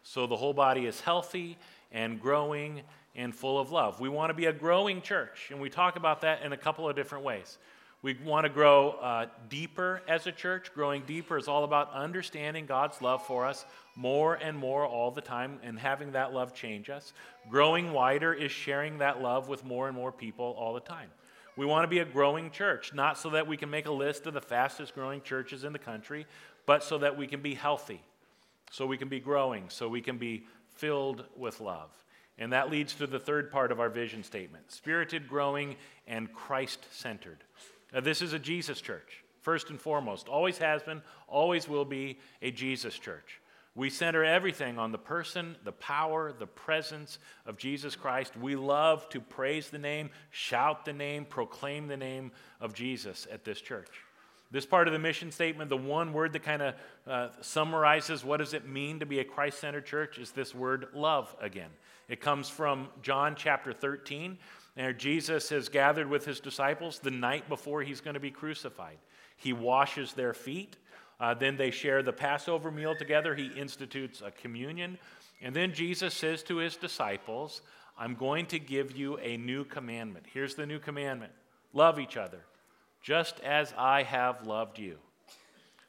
So 0.03 0.27
the 0.27 0.37
whole 0.39 0.55
body 0.55 0.87
is 0.87 1.03
healthy 1.03 1.59
and 1.93 2.19
growing 2.19 2.81
and 3.19 3.35
full 3.35 3.59
of 3.59 3.73
love. 3.73 4.01
We 4.01 4.09
want 4.09 4.31
to 4.31 4.35
be 4.35 4.47
a 4.47 4.53
growing 4.53 5.03
church, 5.03 5.49
and 5.51 5.61
we 5.61 5.69
talk 5.69 5.97
about 5.97 6.23
that 6.23 6.43
in 6.43 6.53
a 6.53 6.57
couple 6.57 6.89
of 6.89 6.97
different 6.97 7.25
ways. 7.25 7.59
We 8.01 8.17
want 8.25 8.45
to 8.45 8.49
grow 8.49 8.93
uh, 8.93 9.27
deeper 9.49 10.03
as 10.07 10.29
a 10.29 10.33
church. 10.33 10.73
Growing 10.73 11.03
deeper 11.05 11.37
is 11.37 11.49
all 11.49 11.65
about 11.65 11.93
understanding 11.93 12.65
God's 12.65 13.03
love 13.03 13.27
for 13.27 13.45
us 13.45 13.67
more 13.97 14.37
and 14.37 14.57
more 14.57 14.87
all 14.87 15.11
the 15.11 15.21
time 15.21 15.59
and 15.65 15.77
having 15.77 16.13
that 16.13 16.33
love 16.33 16.55
change 16.55 16.89
us. 16.89 17.13
Growing 17.51 17.93
wider 17.93 18.33
is 18.33 18.53
sharing 18.53 18.99
that 18.99 19.21
love 19.21 19.49
with 19.49 19.65
more 19.65 19.89
and 19.89 19.97
more 19.97 20.13
people 20.13 20.55
all 20.57 20.73
the 20.73 20.81
time. 20.81 21.11
We 21.57 21.67
want 21.67 21.83
to 21.83 21.89
be 21.89 21.99
a 21.99 22.05
growing 22.05 22.53
church, 22.53 22.95
not 22.95 23.19
so 23.19 23.31
that 23.31 23.49
we 23.49 23.57
can 23.57 23.69
make 23.69 23.87
a 23.87 23.93
list 23.93 24.29
of 24.29 24.35
the 24.35 24.41
fastest 24.41 24.95
growing 24.95 25.23
churches 25.23 25.65
in 25.65 25.73
the 25.73 25.79
country, 25.81 26.25
but 26.67 26.85
so 26.85 26.99
that 26.99 27.19
we 27.19 27.27
can 27.27 27.43
be 27.43 27.55
healthy, 27.55 28.01
so 28.71 28.87
we 28.87 28.97
can 28.97 29.09
be 29.09 29.19
growing, 29.19 29.65
so 29.71 29.89
we 29.89 30.01
can 30.01 30.19
be 30.19 30.47
filled 30.77 31.25
with 31.37 31.61
love. 31.61 31.91
And 32.39 32.53
that 32.53 32.71
leads 32.71 32.95
to 32.95 33.07
the 33.07 33.19
third 33.19 33.51
part 33.51 33.73
of 33.73 33.81
our 33.81 33.89
vision 33.89 34.23
statement 34.23 34.71
spirited, 34.71 35.29
growing, 35.29 35.77
and 36.07 36.33
Christ 36.33 36.87
centered. 36.93 37.39
This 38.03 38.23
is 38.23 38.33
a 38.33 38.39
Jesus 38.39 38.81
church, 38.81 39.25
first 39.41 39.71
and 39.71 39.81
foremost. 39.81 40.29
Always 40.29 40.59
has 40.59 40.83
been, 40.83 41.03
always 41.27 41.69
will 41.69 41.85
be 41.85 42.19
a 42.41 42.51
Jesus 42.51 42.99
church. 42.99 43.41
We 43.75 43.91
center 43.91 44.25
everything 44.25 44.79
on 44.79 44.91
the 44.91 44.99
person, 44.99 45.57
the 45.65 45.73
power, 45.73 46.33
the 46.37 46.47
presence 46.47 47.19
of 47.47 47.59
Jesus 47.59 47.95
Christ. 47.95 48.37
We 48.37 48.57
love 48.57 49.09
to 49.11 49.21
praise 49.21 49.71
the 49.71 49.79
name, 49.79 50.11
shout 50.31 50.85
the 50.85 50.93
name, 50.93 51.25
proclaim 51.25 51.87
the 51.87 51.97
name 51.97 52.33
of 52.61 52.75
Jesus 52.75 53.29
at 53.31 53.45
this 53.45 53.61
church. 53.61 53.91
This 54.51 54.67
part 54.67 54.89
of 54.89 54.93
the 54.93 54.99
mission 54.99 55.31
statement, 55.31 55.71
the 55.71 55.77
one 55.77 56.13
word 56.13 56.33
that 56.33 56.43
kind 56.43 56.63
of 56.63 56.75
uh, 57.07 57.29
summarizes 57.41 58.25
what 58.25 58.39
does 58.39 58.55
it 58.55 58.67
mean 58.67 58.99
to 59.01 59.07
be 59.07 59.21
a 59.21 59.25
Christ-centered 59.25 59.87
church 59.87 60.19
is 60.19 60.33
this 60.33 60.55
word 60.55 60.89
love 60.95 61.35
again. 61.41 61.71
It 62.09 62.21
comes 62.21 62.49
from 62.49 62.89
John 63.03 63.35
chapter 63.37 63.73
13. 63.73 64.39
where 64.75 64.93
Jesus 64.93 65.49
has 65.51 65.69
gathered 65.69 66.09
with 66.09 66.25
his 66.25 66.41
disciples 66.41 67.01
the 67.01 67.11
night 67.11 67.49
before 67.49 67.83
he's 67.83 68.01
going 68.01 68.15
to 68.15 68.21
be 68.21 68.31
crucified. 68.31 68.99
He 69.37 69.53
washes 69.53 70.13
their 70.13 70.33
feet. 70.33 70.77
Uh, 71.21 71.35
then 71.35 71.57
they 71.57 71.71
share 71.71 72.03
the 72.03 72.13
Passover 72.13 72.71
meal 72.71 72.95
together. 72.95 73.35
He 73.35 73.47
institutes 73.47 74.23
a 74.25 74.31
communion. 74.31 74.99
And 75.43 75.55
then 75.55 75.75
Jesus 75.75 76.15
says 76.15 76.43
to 76.45 76.57
his 76.59 76.77
disciples, 76.77 77.63
I'm 77.99 78.15
going 78.15 78.47
to 78.47 78.59
give 78.59 78.97
you 78.97 79.19
a 79.19 79.37
new 79.37 79.65
commandment. 79.65 80.27
Here's 80.33 80.55
the 80.55 80.67
new 80.67 80.79
commandment 80.79 81.33
love 81.75 81.99
each 81.99 82.17
other, 82.17 82.41
just 83.03 83.41
as 83.41 83.75
I 83.77 84.05
have 84.05 84.47
loved 84.47 84.79
you. 84.79 84.97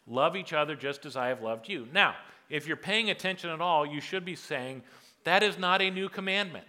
Love 0.07 0.35
each 0.35 0.53
other 0.53 0.75
just 0.75 1.05
as 1.05 1.15
I 1.15 1.27
have 1.27 1.41
loved 1.41 1.69
you. 1.69 1.87
Now, 1.93 2.15
if 2.49 2.65
you're 2.65 2.77
paying 2.77 3.11
attention 3.11 3.51
at 3.51 3.61
all, 3.61 3.85
you 3.85 4.01
should 4.01 4.25
be 4.25 4.35
saying, 4.35 4.81
that 5.23 5.43
is 5.43 5.57
not 5.57 5.81
a 5.81 5.89
new 5.89 6.09
commandment. 6.09 6.65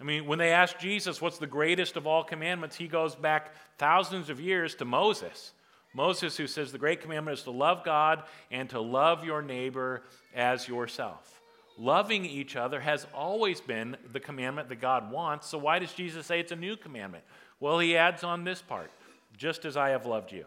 I 0.00 0.04
mean, 0.04 0.26
when 0.26 0.38
they 0.38 0.52
ask 0.52 0.78
Jesus 0.78 1.20
what's 1.20 1.38
the 1.38 1.46
greatest 1.46 1.96
of 1.96 2.06
all 2.06 2.24
commandments, 2.24 2.76
he 2.76 2.88
goes 2.88 3.14
back 3.14 3.52
thousands 3.76 4.30
of 4.30 4.40
years 4.40 4.74
to 4.76 4.84
Moses. 4.84 5.52
Moses, 5.92 6.36
who 6.36 6.46
says 6.46 6.72
the 6.72 6.78
great 6.78 7.00
commandment 7.00 7.38
is 7.38 7.44
to 7.44 7.50
love 7.50 7.84
God 7.84 8.22
and 8.50 8.70
to 8.70 8.80
love 8.80 9.24
your 9.24 9.42
neighbor 9.42 10.02
as 10.34 10.68
yourself. 10.68 11.40
Loving 11.76 12.24
each 12.24 12.56
other 12.56 12.80
has 12.80 13.06
always 13.14 13.60
been 13.60 13.96
the 14.12 14.20
commandment 14.20 14.68
that 14.68 14.80
God 14.80 15.10
wants. 15.10 15.48
So, 15.48 15.58
why 15.58 15.78
does 15.78 15.92
Jesus 15.92 16.26
say 16.26 16.38
it's 16.38 16.52
a 16.52 16.56
new 16.56 16.76
commandment? 16.76 17.24
Well, 17.58 17.78
he 17.78 17.96
adds 17.96 18.22
on 18.22 18.44
this 18.44 18.62
part 18.62 18.90
just 19.36 19.64
as 19.64 19.76
I 19.76 19.90
have 19.90 20.06
loved 20.06 20.32
you. 20.32 20.44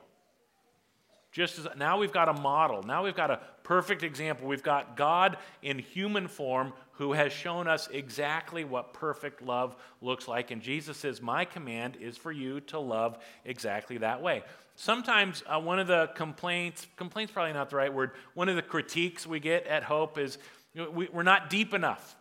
Just 1.34 1.58
as 1.58 1.68
now 1.76 1.98
we've 1.98 2.12
got 2.12 2.30
a 2.30 2.34
model. 2.34 2.84
Now 2.84 3.04
we've 3.04 3.16
got 3.16 3.32
a 3.32 3.40
perfect 3.64 4.04
example. 4.04 4.48
We've 4.48 4.62
got 4.62 4.96
God 4.96 5.38
in 5.64 5.80
human 5.80 6.28
form 6.28 6.74
who 6.94 7.14
has 7.14 7.34
shown 7.34 7.68
us 7.68 7.90
exactly 7.92 8.64
what 8.64 8.94
perfect 8.94 9.42
love 9.42 9.76
looks 10.00 10.28
like. 10.28 10.52
And 10.52 10.62
Jesus 10.62 10.96
says, 10.96 11.24
My 11.24 11.44
command 11.44 11.98
is 12.00 12.18
for 12.18 12.32
you 12.32 12.60
to 12.62 12.78
love 12.78 13.18
exactly 13.46 13.98
that 13.98 14.22
way. 14.22 14.44
Sometimes 14.76 15.44
uh, 15.48 15.60
one 15.60 15.80
of 15.80 15.88
the 15.88 16.12
complaints, 16.16 16.86
complaints 16.98 17.34
probably 17.34 17.54
not 17.54 17.72
the 17.72 17.78
right 17.78 17.92
word, 17.92 18.12
one 18.36 18.48
of 18.48 18.56
the 18.56 18.62
critiques 18.62 19.26
we 19.26 19.40
get 19.40 19.66
at 19.66 19.84
Hope 19.84 20.20
is 20.20 20.38
you 20.76 20.84
know, 20.84 20.92
we, 20.92 21.10
we're 21.12 21.24
not 21.24 21.50
deep 21.50 21.74
enough. 21.74 22.16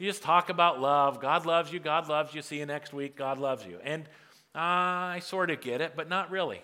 You 0.00 0.08
just 0.08 0.22
talk 0.22 0.48
about 0.48 0.80
love. 0.80 1.20
God 1.20 1.46
loves 1.46 1.72
you. 1.72 1.78
God 1.78 2.08
loves 2.08 2.34
you. 2.34 2.42
See 2.42 2.58
you 2.58 2.66
next 2.66 2.92
week. 2.92 3.16
God 3.16 3.38
loves 3.38 3.64
you. 3.64 3.78
And 3.84 4.02
uh, 4.52 5.14
I 5.14 5.20
sort 5.22 5.50
of 5.50 5.60
get 5.60 5.80
it, 5.80 5.92
but 5.94 6.08
not 6.08 6.32
really. 6.32 6.60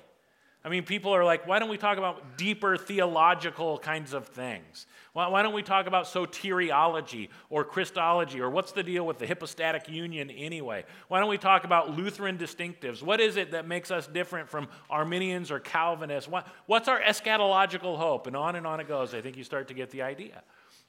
I 0.67 0.71
mean, 0.71 0.85
people 0.85 1.15
are 1.15 1.25
like, 1.25 1.47
why 1.47 1.59
don't 1.59 1.69
we 1.69 1.77
talk 1.77 1.99
about 1.99 2.39
deeper 2.39 2.79
theological 2.79 3.77
kinds 3.79 4.15
of 4.15 4.29
things? 4.29 4.87
Why, 5.13 5.29
why, 5.29 5.43
don't 5.43 5.53
we 5.53 5.63
talk 5.63 5.87
about 5.87 6.07
soteriology 6.07 7.29
or 7.51 7.65
Christology 7.65 8.41
or 8.41 8.49
what's 8.49 8.73
the 8.73 8.83
deal 8.83 9.07
with 9.07 9.19
the 9.19 9.27
hypostatic 9.27 9.91
union 9.91 10.31
anyway? 10.31 10.85
Why 11.09 11.21
don't 11.21 11.29
we 11.29 11.37
talk 11.37 11.65
about 11.65 11.95
Lutheran 11.95 12.39
distinctives? 12.39 13.03
What 13.03 13.21
is 13.21 13.37
it 13.37 13.51
that 13.51 13.69
makes 13.69 13.91
us 13.91 14.07
different 14.07 14.49
from 14.49 14.69
Arminians 14.89 15.51
or 15.51 15.61
Calvinists? 15.61 16.31
What, 16.31 16.47
what's 16.65 16.89
our 16.89 17.01
eschatological 17.01 17.99
hope? 17.99 18.27
And 18.27 18.35
on 18.35 18.57
and 18.57 18.67
on 18.67 18.81
it 18.81 18.89
goes. 18.89 19.13
I 19.13 19.21
think 19.21 19.37
you 19.37 19.45
start 19.45 19.69
to 19.69 19.75
get 19.75 19.91
the 19.91 20.01
idea. 20.01 20.43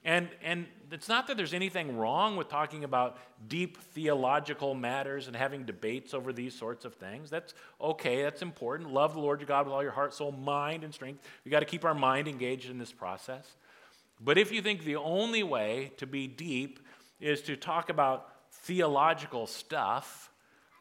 And, 0.06 0.30
and 0.44 0.68
it's 0.92 1.10
not 1.10 1.26
that 1.28 1.36
there's 1.36 1.56
anything 1.56 1.98
wrong 1.98 2.38
with 2.38 2.48
talking 2.48 2.84
about 2.84 3.18
deep 3.48 3.78
theological 3.78 4.76
matters 4.76 5.26
and 5.26 5.36
having 5.36 5.66
debates 5.66 6.14
over 6.14 6.32
these 6.32 6.54
sorts 6.54 6.86
of 6.86 6.94
things. 6.94 7.32
That's 7.32 7.56
okay, 7.82 8.22
that's 8.22 8.44
important. 8.44 8.94
Love 8.94 9.16
the 9.16 9.20
Lord 9.20 9.40
your 9.40 9.48
God 9.48 9.66
with 9.66 9.74
all 9.74 9.82
your 9.82 9.92
heart, 9.92 10.14
soul, 10.14 10.32
mind, 10.32 10.84
and 10.84 10.94
strength. 10.94 11.24
We've 11.44 11.52
got 11.52 11.62
to 11.62 11.66
keep 11.66 11.84
our 11.84 11.96
mind 11.96 12.28
engaged 12.28 12.70
in 12.70 12.78
this 12.78 12.92
process. 12.92 13.56
But 14.22 14.38
if 14.38 14.52
you 14.52 14.62
think 14.62 14.84
the 14.84 14.98
only 14.98 15.42
way 15.42 15.92
to 15.98 16.06
be 16.06 16.28
deep 16.28 16.80
is 17.20 17.42
to 17.42 17.56
talk 17.56 17.90
about 17.90 18.30
theological 18.52 19.48
stuff, 19.48 20.32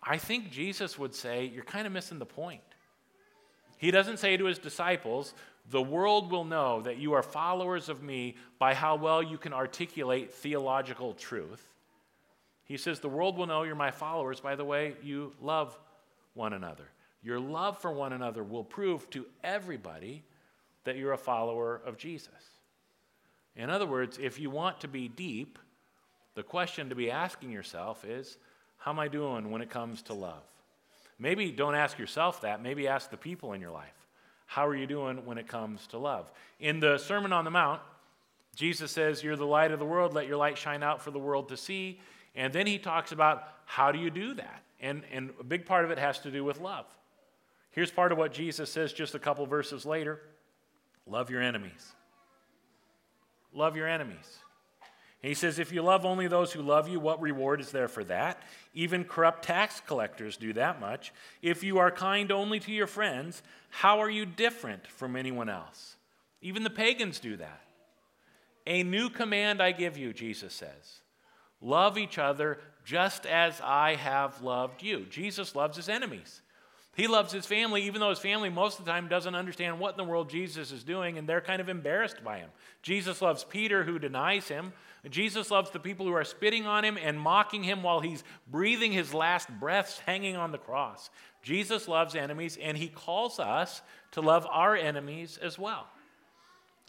I 0.02 0.18
think 0.18 0.50
Jesus 0.50 0.98
would 0.98 1.14
say, 1.14 1.46
you're 1.46 1.64
kind 1.64 1.87
of 1.87 1.92
missing 1.94 2.18
the 2.18 2.26
point. 2.26 2.60
He 3.78 3.90
doesn't 3.90 4.18
say 4.18 4.37
to 4.37 4.44
his 4.44 4.58
disciples, 4.58 5.34
the 5.70 5.83
world 5.83 6.31
will 6.31 6.44
know 6.44 6.83
that 6.83 6.98
you 6.98 7.14
are 7.14 7.22
followers 7.22 7.88
of 7.88 8.03
me 8.03 8.37
by 8.59 8.74
how 8.74 8.96
well 8.96 9.22
you 9.22 9.38
can 9.38 9.53
articulate 9.53 10.33
theological 10.33 11.14
truth. 11.14 11.66
He 12.64 12.77
says, 12.77 13.00
The 13.00 13.09
world 13.09 13.38
will 13.38 13.46
know 13.46 13.62
you're 13.62 13.74
my 13.74 13.90
followers 13.90 14.40
by 14.40 14.57
the 14.57 14.64
way 14.64 14.94
you 15.03 15.33
love 15.40 15.79
one 16.35 16.53
another. 16.53 16.85
Your 17.22 17.40
love 17.40 17.79
for 17.79 17.90
one 17.90 18.12
another 18.12 18.42
will 18.44 18.64
prove 18.64 19.09
to 19.11 19.24
everybody 19.42 20.22
that 20.85 20.96
you're 20.96 21.12
a 21.12 21.18
follower 21.18 21.81
of 21.87 21.96
Jesus. 21.96 22.31
In 23.57 23.70
other 23.70 23.87
words, 23.87 24.18
if 24.20 24.38
you 24.38 24.50
want 24.50 24.81
to 24.81 24.88
be 24.88 25.09
deep, 25.09 25.59
the 26.35 26.42
question 26.42 26.90
to 26.90 26.94
be 26.94 27.11
asking 27.11 27.50
yourself 27.50 28.05
is, 28.05 28.37
How 28.77 28.90
am 28.90 28.98
I 28.98 29.09
doing 29.09 29.50
when 29.50 29.62
it 29.62 29.70
comes 29.70 30.03
to 30.03 30.14
love? 30.14 30.42
Maybe 31.18 31.50
don't 31.50 31.74
ask 31.74 31.98
yourself 31.98 32.42
that, 32.42 32.62
maybe 32.62 32.87
ask 32.88 33.11
the 33.11 33.16
people 33.16 33.53
in 33.55 33.61
your 33.61 33.70
life. 33.70 34.04
How 34.55 34.69
are 34.69 34.77
you 34.77 34.87
doing 34.87 35.27
when 35.27 35.37
it 35.37 35.49
comes 35.49 35.88
to 35.88 35.99
love? 35.99 36.31
In 36.61 36.79
the 36.79 36.97
Sermon 36.97 37.33
on 37.33 37.45
the 37.45 37.51
Mount, 37.51 37.81
Jesus 38.55 38.93
says, 38.93 39.21
You're 39.21 39.35
the 39.35 39.45
light 39.45 39.73
of 39.73 39.81
the 39.81 39.85
world, 39.85 40.14
let 40.14 40.29
your 40.29 40.37
light 40.37 40.57
shine 40.57 40.81
out 40.81 41.03
for 41.03 41.11
the 41.11 41.19
world 41.19 41.49
to 41.49 41.57
see. 41.57 41.99
And 42.37 42.53
then 42.53 42.64
he 42.64 42.79
talks 42.79 43.11
about 43.11 43.49
how 43.64 43.90
do 43.90 43.99
you 43.99 44.11
do 44.11 44.33
that? 44.35 44.62
And, 44.81 45.03
and 45.11 45.31
a 45.40 45.43
big 45.43 45.67
part 45.67 45.85
of 45.85 45.90
it 45.90 45.99
has 45.99 46.21
to 46.21 46.31
do 46.31 46.45
with 46.45 46.61
love. 46.61 46.87
Here's 47.73 47.90
part 47.90 48.12
of 48.12 48.19
what 48.19 48.33
Jesus 48.33 48.71
says 48.71 48.93
just 48.93 49.17
a 49.17 49.19
couple 49.19 49.45
verses 49.45 49.85
later 49.85 50.21
love 51.05 51.31
your 51.31 51.43
enemies. 51.43 51.93
Love 53.53 53.75
your 53.77 53.88
enemies. 53.88 54.38
And 55.24 55.30
he 55.30 55.34
says, 55.34 55.58
If 55.58 55.72
you 55.72 55.80
love 55.80 56.04
only 56.04 56.28
those 56.28 56.52
who 56.52 56.60
love 56.60 56.87
you, 56.87 57.00
what 57.00 57.18
reward 57.18 57.58
is 57.58 57.70
there 57.70 57.88
for 57.88 58.04
that? 58.04 58.42
Even 58.74 59.04
corrupt 59.04 59.42
tax 59.42 59.80
collectors 59.87 60.37
do 60.37 60.52
that 60.52 60.80
much. 60.80 61.14
If 61.40 61.64
you 61.64 61.78
are 61.78 61.90
kind 61.90 62.30
only 62.30 62.60
to 62.60 62.70
your 62.70 62.87
friends, 62.87 63.42
how 63.70 64.00
are 64.00 64.10
you 64.10 64.26
different 64.26 64.87
from 64.87 65.16
anyone 65.16 65.48
else? 65.48 65.96
Even 66.42 66.62
the 66.62 66.68
pagans 66.68 67.20
do 67.20 67.38
that. 67.38 67.62
A 68.66 68.82
new 68.82 69.08
command 69.08 69.62
I 69.62 69.72
give 69.72 69.96
you, 69.96 70.12
Jesus 70.12 70.52
says 70.52 71.00
love 71.62 71.96
each 71.96 72.18
other 72.18 72.58
just 72.84 73.24
as 73.24 73.58
I 73.64 73.94
have 73.94 74.42
loved 74.42 74.82
you. 74.82 75.06
Jesus 75.08 75.56
loves 75.56 75.78
his 75.78 75.88
enemies. 75.88 76.42
He 76.96 77.08
loves 77.08 77.32
his 77.32 77.46
family, 77.46 77.82
even 77.84 78.00
though 78.00 78.10
his 78.10 78.18
family 78.18 78.50
most 78.50 78.78
of 78.78 78.84
the 78.84 78.90
time 78.90 79.08
doesn't 79.08 79.34
understand 79.34 79.80
what 79.80 79.92
in 79.92 79.96
the 79.96 80.04
world 80.04 80.28
Jesus 80.28 80.70
is 80.70 80.84
doing, 80.84 81.18
and 81.18 81.28
they're 81.28 81.40
kind 81.40 81.60
of 81.60 81.68
embarrassed 81.68 82.22
by 82.22 82.38
him. 82.38 82.50
Jesus 82.82 83.20
loves 83.20 83.42
Peter, 83.42 83.84
who 83.84 83.98
denies 83.98 84.48
him. 84.48 84.72
Jesus 85.11 85.51
loves 85.51 85.71
the 85.71 85.81
people 85.81 86.07
who 86.07 86.14
are 86.14 86.25
spitting 86.25 86.67
on 86.67 86.85
him 86.85 86.97
and 86.97 87.19
mocking 87.19 87.62
him 87.62 87.83
while 87.83 88.01
he's 88.01 88.25
breathing 88.51 88.93
his 88.93 89.12
last 89.12 89.49
breaths 89.61 89.99
hanging 90.01 90.37
on 90.37 90.51
the 90.51 90.59
cross. 90.59 91.11
Jesus 91.43 91.87
loves 91.87 92.14
enemies, 92.14 92.57
and 92.61 92.77
he 92.79 92.88
calls 92.88 93.38
us 93.38 93.83
to 94.12 94.23
love 94.23 94.47
our 94.51 94.75
enemies 94.75 95.38
as 95.43 95.59
well. 95.59 95.87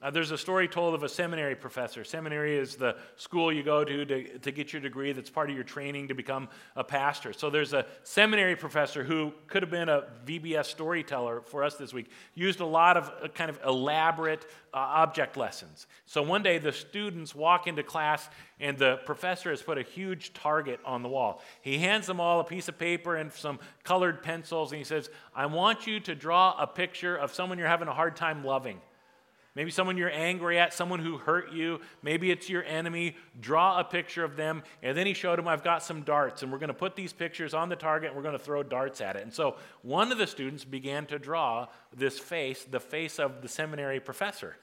Uh, 0.06 0.12
there's 0.12 0.30
a 0.30 0.38
story 0.38 0.68
told 0.68 0.94
of 0.94 1.02
a 1.02 1.10
seminary 1.10 1.56
professor. 1.56 2.04
Seminary 2.04 2.56
is 2.56 2.76
the 2.76 2.96
school 3.16 3.52
you 3.52 3.64
go 3.64 3.84
to, 3.84 4.06
to 4.06 4.38
to 4.38 4.52
get 4.52 4.72
your 4.72 4.80
degree 4.80 5.12
that's 5.14 5.32
part 5.32 5.50
of 5.50 5.56
your 5.56 5.64
training 5.64 6.08
to 6.10 6.14
become 6.14 6.48
a 6.76 6.84
pastor. 6.84 7.34
So 7.34 7.50
there's 7.50 7.74
a 7.74 7.88
seminary 8.04 8.56
professor 8.56 9.04
who 9.04 9.34
could 9.48 9.64
have 9.64 9.72
been 9.72 9.90
a 9.90 10.04
VBS 10.28 10.66
storyteller 10.66 11.42
for 11.42 11.64
us 11.64 11.74
this 11.78 11.92
week, 11.92 12.12
used 12.36 12.60
a 12.60 12.66
lot 12.68 12.98
of 12.98 13.12
uh, 13.24 13.30
kind 13.30 13.50
of 13.50 13.60
elaborate 13.66 14.46
uh, 14.76 14.78
object 14.78 15.38
lessons. 15.38 15.88
So 16.06 16.22
one 16.22 16.44
day 16.44 16.60
the 16.60 16.72
students 16.72 17.34
walk 17.34 17.66
into 17.66 17.82
class 17.82 18.30
and 18.60 18.78
the 18.78 18.98
professor 19.08 19.50
has 19.50 19.64
put 19.64 19.80
a 19.80 19.82
huge 19.82 20.34
target 20.34 20.80
on 20.86 21.02
the 21.02 21.10
wall. 21.10 21.42
He 21.64 21.80
hands 21.80 22.06
them 22.06 22.20
all 22.20 22.40
a 22.40 22.44
piece 22.44 22.68
of 22.68 22.78
paper 22.78 23.16
and 23.16 23.34
some 23.34 23.58
colored 23.84 24.22
pencils 24.22 24.72
and 24.72 24.78
he 24.78 24.86
says, 24.86 25.10
I 25.36 25.48
want 25.48 25.88
you 25.88 26.00
to 26.02 26.14
draw 26.14 26.56
a 26.60 26.68
picture 26.68 27.16
of 27.16 27.34
someone 27.34 27.58
you're 27.58 27.68
having 27.68 27.88
a 27.88 27.94
hard 27.94 28.16
time 28.16 28.46
loving. 28.46 28.80
Maybe 29.56 29.72
someone 29.72 29.96
you're 29.96 30.12
angry 30.12 30.60
at, 30.60 30.74
someone 30.74 31.00
who 31.00 31.18
hurt 31.18 31.54
you. 31.54 31.80
Maybe 32.04 32.30
it's 32.30 32.50
your 32.50 32.64
enemy. 32.66 33.16
Draw 33.40 33.80
a 33.80 33.84
picture 33.86 34.26
of 34.26 34.36
them. 34.36 34.64
And 34.84 34.98
then 34.98 35.08
he 35.08 35.14
showed 35.14 35.40
him, 35.40 35.48
I've 35.48 35.64
got 35.64 35.82
some 35.82 36.02
darts, 36.02 36.44
and 36.44 36.52
we're 36.52 36.58
going 36.58 36.68
to 36.68 36.74
put 36.74 36.96
these 36.96 37.14
pictures 37.14 37.54
on 37.54 37.70
the 37.70 37.76
target 37.76 38.10
and 38.10 38.18
we're 38.18 38.24
going 38.24 38.38
to 38.38 38.44
throw 38.44 38.64
darts 38.64 39.00
at 39.00 39.16
it. 39.16 39.24
And 39.24 39.34
so 39.34 39.56
one 39.82 40.12
of 40.12 40.18
the 40.18 40.28
students 40.28 40.66
began 40.66 41.06
to 41.08 41.18
draw 41.18 41.68
this 41.98 42.20
face, 42.20 42.64
the 42.64 42.80
face 42.80 43.20
of 43.20 43.42
the 43.42 43.48
seminary 43.48 44.00
professor. 44.00 44.58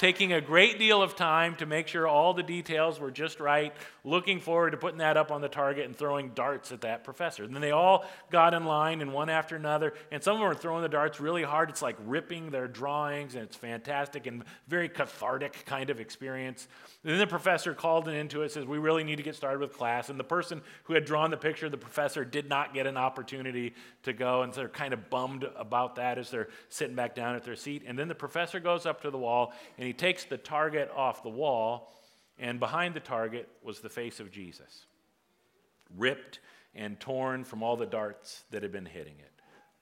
taking 0.00 0.32
a 0.32 0.40
great 0.40 0.78
deal 0.78 1.02
of 1.02 1.14
time 1.14 1.54
to 1.56 1.66
make 1.66 1.86
sure 1.86 2.08
all 2.08 2.32
the 2.32 2.42
details 2.42 2.98
were 2.98 3.10
just 3.10 3.38
right, 3.38 3.74
looking 4.02 4.40
forward 4.40 4.70
to 4.70 4.78
putting 4.78 4.96
that 4.96 5.18
up 5.18 5.30
on 5.30 5.42
the 5.42 5.48
target 5.48 5.84
and 5.84 5.94
throwing 5.94 6.30
darts 6.30 6.72
at 6.72 6.80
that 6.80 7.04
professor. 7.04 7.44
And 7.44 7.54
then 7.54 7.60
they 7.60 7.72
all 7.72 8.06
got 8.30 8.54
in 8.54 8.64
line, 8.64 9.02
and 9.02 9.12
one 9.12 9.28
after 9.28 9.56
another, 9.56 9.92
and 10.10 10.22
some 10.22 10.36
of 10.36 10.40
them 10.40 10.48
were 10.48 10.54
throwing 10.54 10.80
the 10.80 10.88
darts 10.88 11.20
really 11.20 11.42
hard. 11.42 11.68
It's 11.68 11.82
like 11.82 11.96
ripping 12.06 12.50
their 12.50 12.66
drawings, 12.66 13.34
and 13.34 13.44
it's 13.44 13.56
fantastic 13.56 14.26
and 14.26 14.42
very 14.68 14.88
cathartic 14.88 15.66
kind 15.66 15.90
of 15.90 16.00
experience. 16.00 16.66
And 17.04 17.12
then 17.12 17.18
the 17.18 17.26
professor 17.26 17.74
called 17.74 18.08
it 18.08 18.14
into 18.14 18.40
it, 18.40 18.52
says, 18.52 18.64
We 18.64 18.78
really 18.78 19.04
need 19.04 19.16
to 19.16 19.22
get 19.22 19.34
started 19.34 19.60
with 19.60 19.74
class. 19.74 20.08
And 20.08 20.18
the 20.18 20.24
person 20.24 20.62
who 20.84 20.94
had 20.94 21.04
drawn 21.04 21.30
the 21.30 21.36
picture 21.36 21.66
of 21.66 21.72
the 21.72 21.78
professor 21.78 22.24
did 22.24 22.48
not 22.48 22.72
get 22.72 22.86
an 22.86 22.96
opportunity 22.96 23.74
to 24.04 24.14
go, 24.14 24.40
and 24.40 24.54
so 24.54 24.60
they're 24.60 24.70
kind 24.70 24.94
of 24.94 25.10
bummed 25.10 25.44
about 25.56 25.96
that 25.96 26.16
as 26.20 26.30
they're 26.30 26.48
sitting 26.68 26.94
back 26.94 27.16
down 27.16 27.34
at 27.34 27.42
their 27.42 27.56
seat. 27.56 27.82
And 27.86 27.98
then 27.98 28.06
the 28.06 28.14
professor 28.14 28.60
goes 28.60 28.86
up 28.86 29.02
to 29.02 29.10
the 29.10 29.18
wall 29.18 29.52
and 29.76 29.86
he 29.86 29.92
takes 29.92 30.24
the 30.24 30.38
target 30.38 30.88
off 30.94 31.24
the 31.24 31.28
wall, 31.28 31.92
and 32.38 32.60
behind 32.60 32.94
the 32.94 33.00
target 33.00 33.48
was 33.64 33.80
the 33.80 33.88
face 33.88 34.20
of 34.20 34.30
Jesus, 34.30 34.86
ripped 35.98 36.38
and 36.74 37.00
torn 37.00 37.42
from 37.42 37.62
all 37.62 37.76
the 37.76 37.86
darts 37.86 38.44
that 38.52 38.62
had 38.62 38.70
been 38.70 38.86
hitting 38.86 39.16
it, 39.18 39.32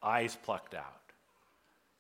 eyes 0.03 0.39
plucked 0.43 0.75
out. 0.75 1.13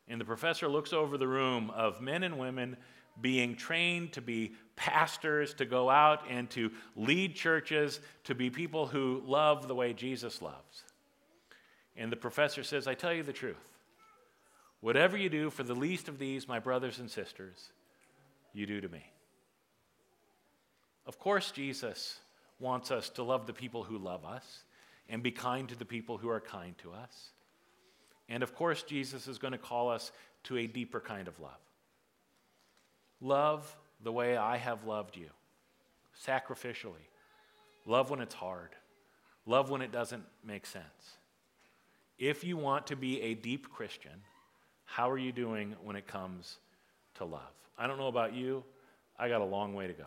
And 0.08 0.18
the 0.18 0.24
professor 0.24 0.68
looks 0.68 0.94
over 0.94 1.18
the 1.18 1.28
room 1.28 1.70
of 1.70 2.00
men 2.00 2.22
and 2.22 2.38
women 2.38 2.78
being 3.20 3.56
trained 3.56 4.12
to 4.12 4.22
be 4.22 4.54
pastors, 4.76 5.52
to 5.54 5.64
go 5.64 5.90
out 5.90 6.22
and 6.30 6.48
to 6.50 6.70
lead 6.96 7.34
churches, 7.34 8.00
to 8.24 8.34
be 8.34 8.48
people 8.48 8.86
who 8.86 9.22
love 9.26 9.68
the 9.68 9.74
way 9.74 9.92
Jesus 9.92 10.40
loves. 10.40 10.84
And 11.96 12.12
the 12.12 12.16
professor 12.16 12.62
says, 12.62 12.86
I 12.86 12.94
tell 12.94 13.12
you 13.12 13.24
the 13.24 13.32
truth. 13.32 13.56
Whatever 14.80 15.16
you 15.16 15.28
do 15.28 15.50
for 15.50 15.62
the 15.62 15.74
least 15.74 16.08
of 16.08 16.18
these, 16.18 16.46
my 16.46 16.58
brothers 16.58 16.98
and 16.98 17.10
sisters, 17.10 17.72
you 18.52 18.66
do 18.66 18.80
to 18.80 18.88
me. 18.88 19.04
Of 21.06 21.18
course, 21.18 21.50
Jesus 21.50 22.18
wants 22.60 22.90
us 22.90 23.08
to 23.10 23.22
love 23.22 23.46
the 23.46 23.52
people 23.52 23.82
who 23.82 23.98
love 23.98 24.24
us 24.24 24.62
and 25.08 25.22
be 25.22 25.30
kind 25.30 25.68
to 25.68 25.76
the 25.76 25.84
people 25.84 26.18
who 26.18 26.28
are 26.28 26.40
kind 26.40 26.76
to 26.78 26.92
us. 26.92 27.30
And 28.28 28.42
of 28.42 28.54
course, 28.54 28.82
Jesus 28.82 29.26
is 29.26 29.38
going 29.38 29.52
to 29.52 29.58
call 29.58 29.88
us 29.90 30.12
to 30.44 30.58
a 30.58 30.66
deeper 30.66 31.00
kind 31.00 31.28
of 31.28 31.40
love. 31.40 31.58
Love 33.20 33.76
the 34.02 34.12
way 34.12 34.36
I 34.36 34.58
have 34.58 34.84
loved 34.84 35.16
you, 35.16 35.30
sacrificially. 36.24 37.08
Love 37.86 38.10
when 38.10 38.20
it's 38.20 38.34
hard. 38.34 38.70
Love 39.46 39.70
when 39.70 39.80
it 39.80 39.90
doesn't 39.90 40.24
make 40.44 40.66
sense. 40.66 40.84
If 42.18 42.44
you 42.44 42.56
want 42.56 42.88
to 42.88 42.96
be 42.96 43.20
a 43.22 43.34
deep 43.34 43.70
Christian, 43.70 44.12
how 44.88 45.10
are 45.10 45.18
you 45.18 45.32
doing 45.32 45.76
when 45.84 45.96
it 45.96 46.06
comes 46.06 46.56
to 47.16 47.24
love? 47.24 47.42
I 47.76 47.86
don't 47.86 47.98
know 47.98 48.08
about 48.08 48.34
you, 48.34 48.64
I 49.18 49.28
got 49.28 49.42
a 49.42 49.44
long 49.44 49.74
way 49.74 49.86
to 49.86 49.92
go. 49.92 50.06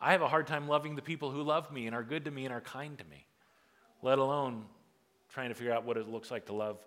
I 0.00 0.12
have 0.12 0.22
a 0.22 0.28
hard 0.28 0.46
time 0.46 0.68
loving 0.68 0.94
the 0.94 1.02
people 1.02 1.30
who 1.30 1.42
love 1.42 1.72
me 1.72 1.86
and 1.86 1.96
are 1.96 2.02
good 2.02 2.26
to 2.26 2.30
me 2.30 2.44
and 2.44 2.54
are 2.54 2.60
kind 2.60 2.96
to 2.96 3.04
me, 3.04 3.26
let 4.02 4.18
alone 4.18 4.64
trying 5.32 5.48
to 5.48 5.54
figure 5.54 5.72
out 5.72 5.84
what 5.84 5.96
it 5.96 6.08
looks 6.08 6.30
like 6.30 6.46
to 6.46 6.52
love 6.52 6.78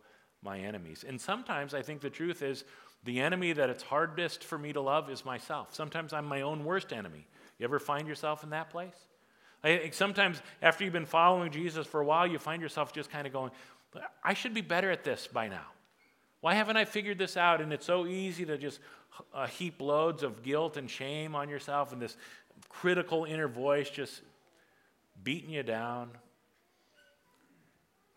my 0.41 0.59
enemies. 0.59 1.03
And 1.07 1.19
sometimes 1.19 1.73
I 1.73 1.81
think 1.81 1.99
the 1.99 2.09
truth 2.09 2.41
is 2.41 2.63
the 3.03 3.19
enemy 3.19 3.53
that 3.53 3.69
it's 3.69 3.83
hardest 3.83 4.43
for 4.43 4.57
me 4.57 4.71
to 4.73 4.81
love 4.81 5.09
is 5.09 5.25
myself. 5.25 5.75
Sometimes 5.75 6.13
I'm 6.13 6.25
my 6.25 6.41
own 6.41 6.63
worst 6.63 6.93
enemy. 6.93 7.27
You 7.59 7.65
ever 7.65 7.79
find 7.79 8.07
yourself 8.07 8.43
in 8.43 8.51
that 8.51 8.69
place? 8.69 8.95
I, 9.63 9.89
sometimes 9.91 10.41
after 10.61 10.83
you've 10.83 10.93
been 10.93 11.05
following 11.05 11.51
Jesus 11.51 11.85
for 11.87 11.99
a 11.99 12.05
while, 12.05 12.25
you 12.25 12.39
find 12.39 12.61
yourself 12.61 12.93
just 12.93 13.09
kind 13.09 13.27
of 13.27 13.33
going, 13.33 13.51
I 14.23 14.33
should 14.33 14.53
be 14.53 14.61
better 14.61 14.91
at 14.91 15.03
this 15.03 15.27
by 15.27 15.47
now. 15.47 15.65
Why 16.47 16.53
haven't 16.53 16.77
I 16.77 16.85
figured 16.85 17.17
this 17.17 17.35
out? 17.35 17.59
And 17.59 17.73
it's 17.73 17.85
so 17.85 18.07
easy 18.07 18.45
to 18.45 18.57
just 18.57 18.79
uh, 19.33 19.47
heap 19.47 19.81
loads 19.81 20.23
of 20.23 20.43
guilt 20.43 20.77
and 20.77 20.89
shame 20.89 21.35
on 21.35 21.49
yourself 21.49 21.91
and 21.91 22.01
this 22.01 22.15
critical 22.69 23.25
inner 23.25 23.49
voice 23.49 23.89
just 23.89 24.21
beating 25.21 25.49
you 25.49 25.61
down. 25.61 26.09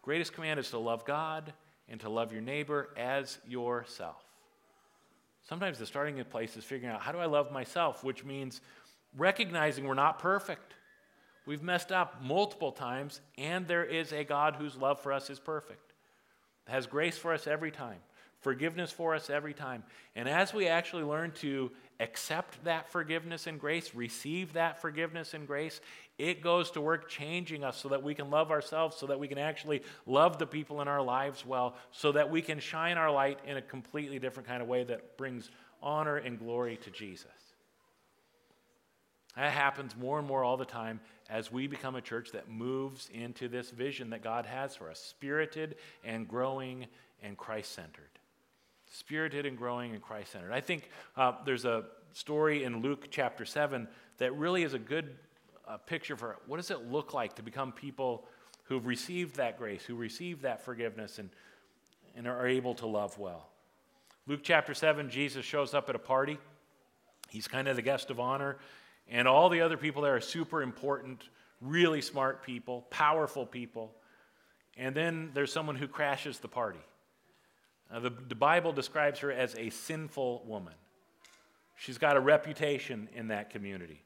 Greatest 0.02 0.32
command 0.32 0.60
is 0.60 0.70
to 0.70 0.78
love 0.78 1.04
God 1.04 1.52
and 1.88 1.98
to 2.02 2.08
love 2.08 2.32
your 2.32 2.40
neighbor 2.40 2.90
as 2.96 3.38
yourself. 3.48 4.22
Sometimes 5.48 5.80
the 5.80 5.86
starting 5.86 6.22
place 6.22 6.56
is 6.56 6.62
figuring 6.62 6.94
out 6.94 7.00
how 7.00 7.10
do 7.10 7.18
I 7.18 7.26
love 7.26 7.50
myself, 7.50 8.04
which 8.04 8.24
means 8.24 8.60
recognizing 9.18 9.88
we're 9.88 9.94
not 9.94 10.20
perfect. 10.20 10.74
We've 11.46 11.64
messed 11.64 11.90
up 11.90 12.22
multiple 12.22 12.70
times, 12.70 13.22
and 13.36 13.66
there 13.66 13.84
is 13.84 14.12
a 14.12 14.22
God 14.22 14.54
whose 14.54 14.76
love 14.76 15.00
for 15.00 15.12
us 15.12 15.30
is 15.30 15.40
perfect, 15.40 15.94
has 16.68 16.86
grace 16.86 17.18
for 17.18 17.34
us 17.34 17.48
every 17.48 17.72
time 17.72 17.98
forgiveness 18.40 18.90
for 18.90 19.14
us 19.14 19.30
every 19.30 19.54
time. 19.54 19.82
And 20.16 20.28
as 20.28 20.52
we 20.52 20.66
actually 20.66 21.04
learn 21.04 21.32
to 21.32 21.70
accept 22.00 22.64
that 22.64 22.90
forgiveness 22.90 23.46
and 23.46 23.60
grace, 23.60 23.94
receive 23.94 24.54
that 24.54 24.80
forgiveness 24.80 25.34
and 25.34 25.46
grace, 25.46 25.80
it 26.18 26.42
goes 26.42 26.70
to 26.72 26.80
work 26.80 27.08
changing 27.08 27.62
us 27.62 27.76
so 27.76 27.90
that 27.90 28.02
we 28.02 28.14
can 28.14 28.30
love 28.30 28.50
ourselves, 28.50 28.96
so 28.96 29.06
that 29.06 29.20
we 29.20 29.28
can 29.28 29.38
actually 29.38 29.82
love 30.06 30.38
the 30.38 30.46
people 30.46 30.80
in 30.80 30.88
our 30.88 31.02
lives 31.02 31.44
well, 31.44 31.76
so 31.92 32.12
that 32.12 32.30
we 32.30 32.42
can 32.42 32.58
shine 32.58 32.96
our 32.98 33.10
light 33.10 33.38
in 33.46 33.56
a 33.56 33.62
completely 33.62 34.18
different 34.18 34.48
kind 34.48 34.62
of 34.62 34.68
way 34.68 34.84
that 34.84 35.16
brings 35.16 35.50
honor 35.82 36.16
and 36.16 36.38
glory 36.38 36.76
to 36.78 36.90
Jesus. 36.90 37.28
That 39.36 39.52
happens 39.52 39.96
more 39.96 40.18
and 40.18 40.26
more 40.26 40.42
all 40.42 40.56
the 40.56 40.64
time 40.64 41.00
as 41.28 41.52
we 41.52 41.66
become 41.66 41.94
a 41.94 42.00
church 42.00 42.32
that 42.32 42.50
moves 42.50 43.08
into 43.12 43.48
this 43.48 43.70
vision 43.70 44.10
that 44.10 44.22
God 44.22 44.44
has 44.46 44.74
for 44.74 44.90
us 44.90 44.98
spirited 44.98 45.76
and 46.04 46.26
growing 46.26 46.86
and 47.22 47.36
Christ 47.36 47.72
centered 47.72 48.19
spirited 48.90 49.46
and 49.46 49.56
growing 49.56 49.92
and 49.92 50.02
Christ 50.02 50.32
centered. 50.32 50.52
I 50.52 50.60
think 50.60 50.90
uh, 51.16 51.32
there's 51.44 51.64
a 51.64 51.84
story 52.12 52.64
in 52.64 52.82
Luke 52.82 53.06
chapter 53.10 53.44
7 53.44 53.88
that 54.18 54.36
really 54.36 54.64
is 54.64 54.74
a 54.74 54.78
good 54.78 55.16
uh, 55.66 55.76
picture 55.78 56.16
for 56.16 56.36
what 56.46 56.56
does 56.56 56.70
it 56.70 56.90
look 56.90 57.14
like 57.14 57.36
to 57.36 57.42
become 57.42 57.72
people 57.72 58.26
who've 58.64 58.86
received 58.86 59.36
that 59.36 59.58
grace, 59.58 59.82
who 59.84 59.94
receive 59.94 60.42
that 60.42 60.64
forgiveness, 60.64 61.18
and, 61.18 61.30
and 62.16 62.26
are 62.26 62.46
able 62.46 62.74
to 62.74 62.86
love 62.86 63.18
well. 63.18 63.48
Luke 64.26 64.40
chapter 64.42 64.74
7, 64.74 65.10
Jesus 65.10 65.44
shows 65.44 65.72
up 65.72 65.88
at 65.88 65.94
a 65.94 66.00
party. 66.00 66.38
He's 67.28 67.48
kind 67.48 67.68
of 67.68 67.76
the 67.76 67.82
guest 67.82 68.10
of 68.10 68.20
honor, 68.20 68.58
and 69.08 69.26
all 69.26 69.48
the 69.48 69.60
other 69.60 69.76
people 69.76 70.02
there 70.02 70.16
are 70.16 70.20
super 70.20 70.62
important, 70.62 71.28
really 71.60 72.00
smart 72.00 72.42
people, 72.44 72.82
powerful 72.90 73.46
people. 73.46 73.92
And 74.76 74.94
then 74.94 75.30
there's 75.34 75.52
someone 75.52 75.76
who 75.76 75.88
crashes 75.88 76.38
the 76.38 76.48
party. 76.48 76.80
Uh, 77.92 78.00
the, 78.00 78.10
the 78.28 78.34
Bible 78.34 78.72
describes 78.72 79.20
her 79.20 79.32
as 79.32 79.54
a 79.56 79.70
sinful 79.70 80.44
woman. 80.46 80.74
She's 81.76 81.98
got 81.98 82.16
a 82.16 82.20
reputation 82.20 83.08
in 83.14 83.28
that 83.28 83.50
community. 83.50 84.02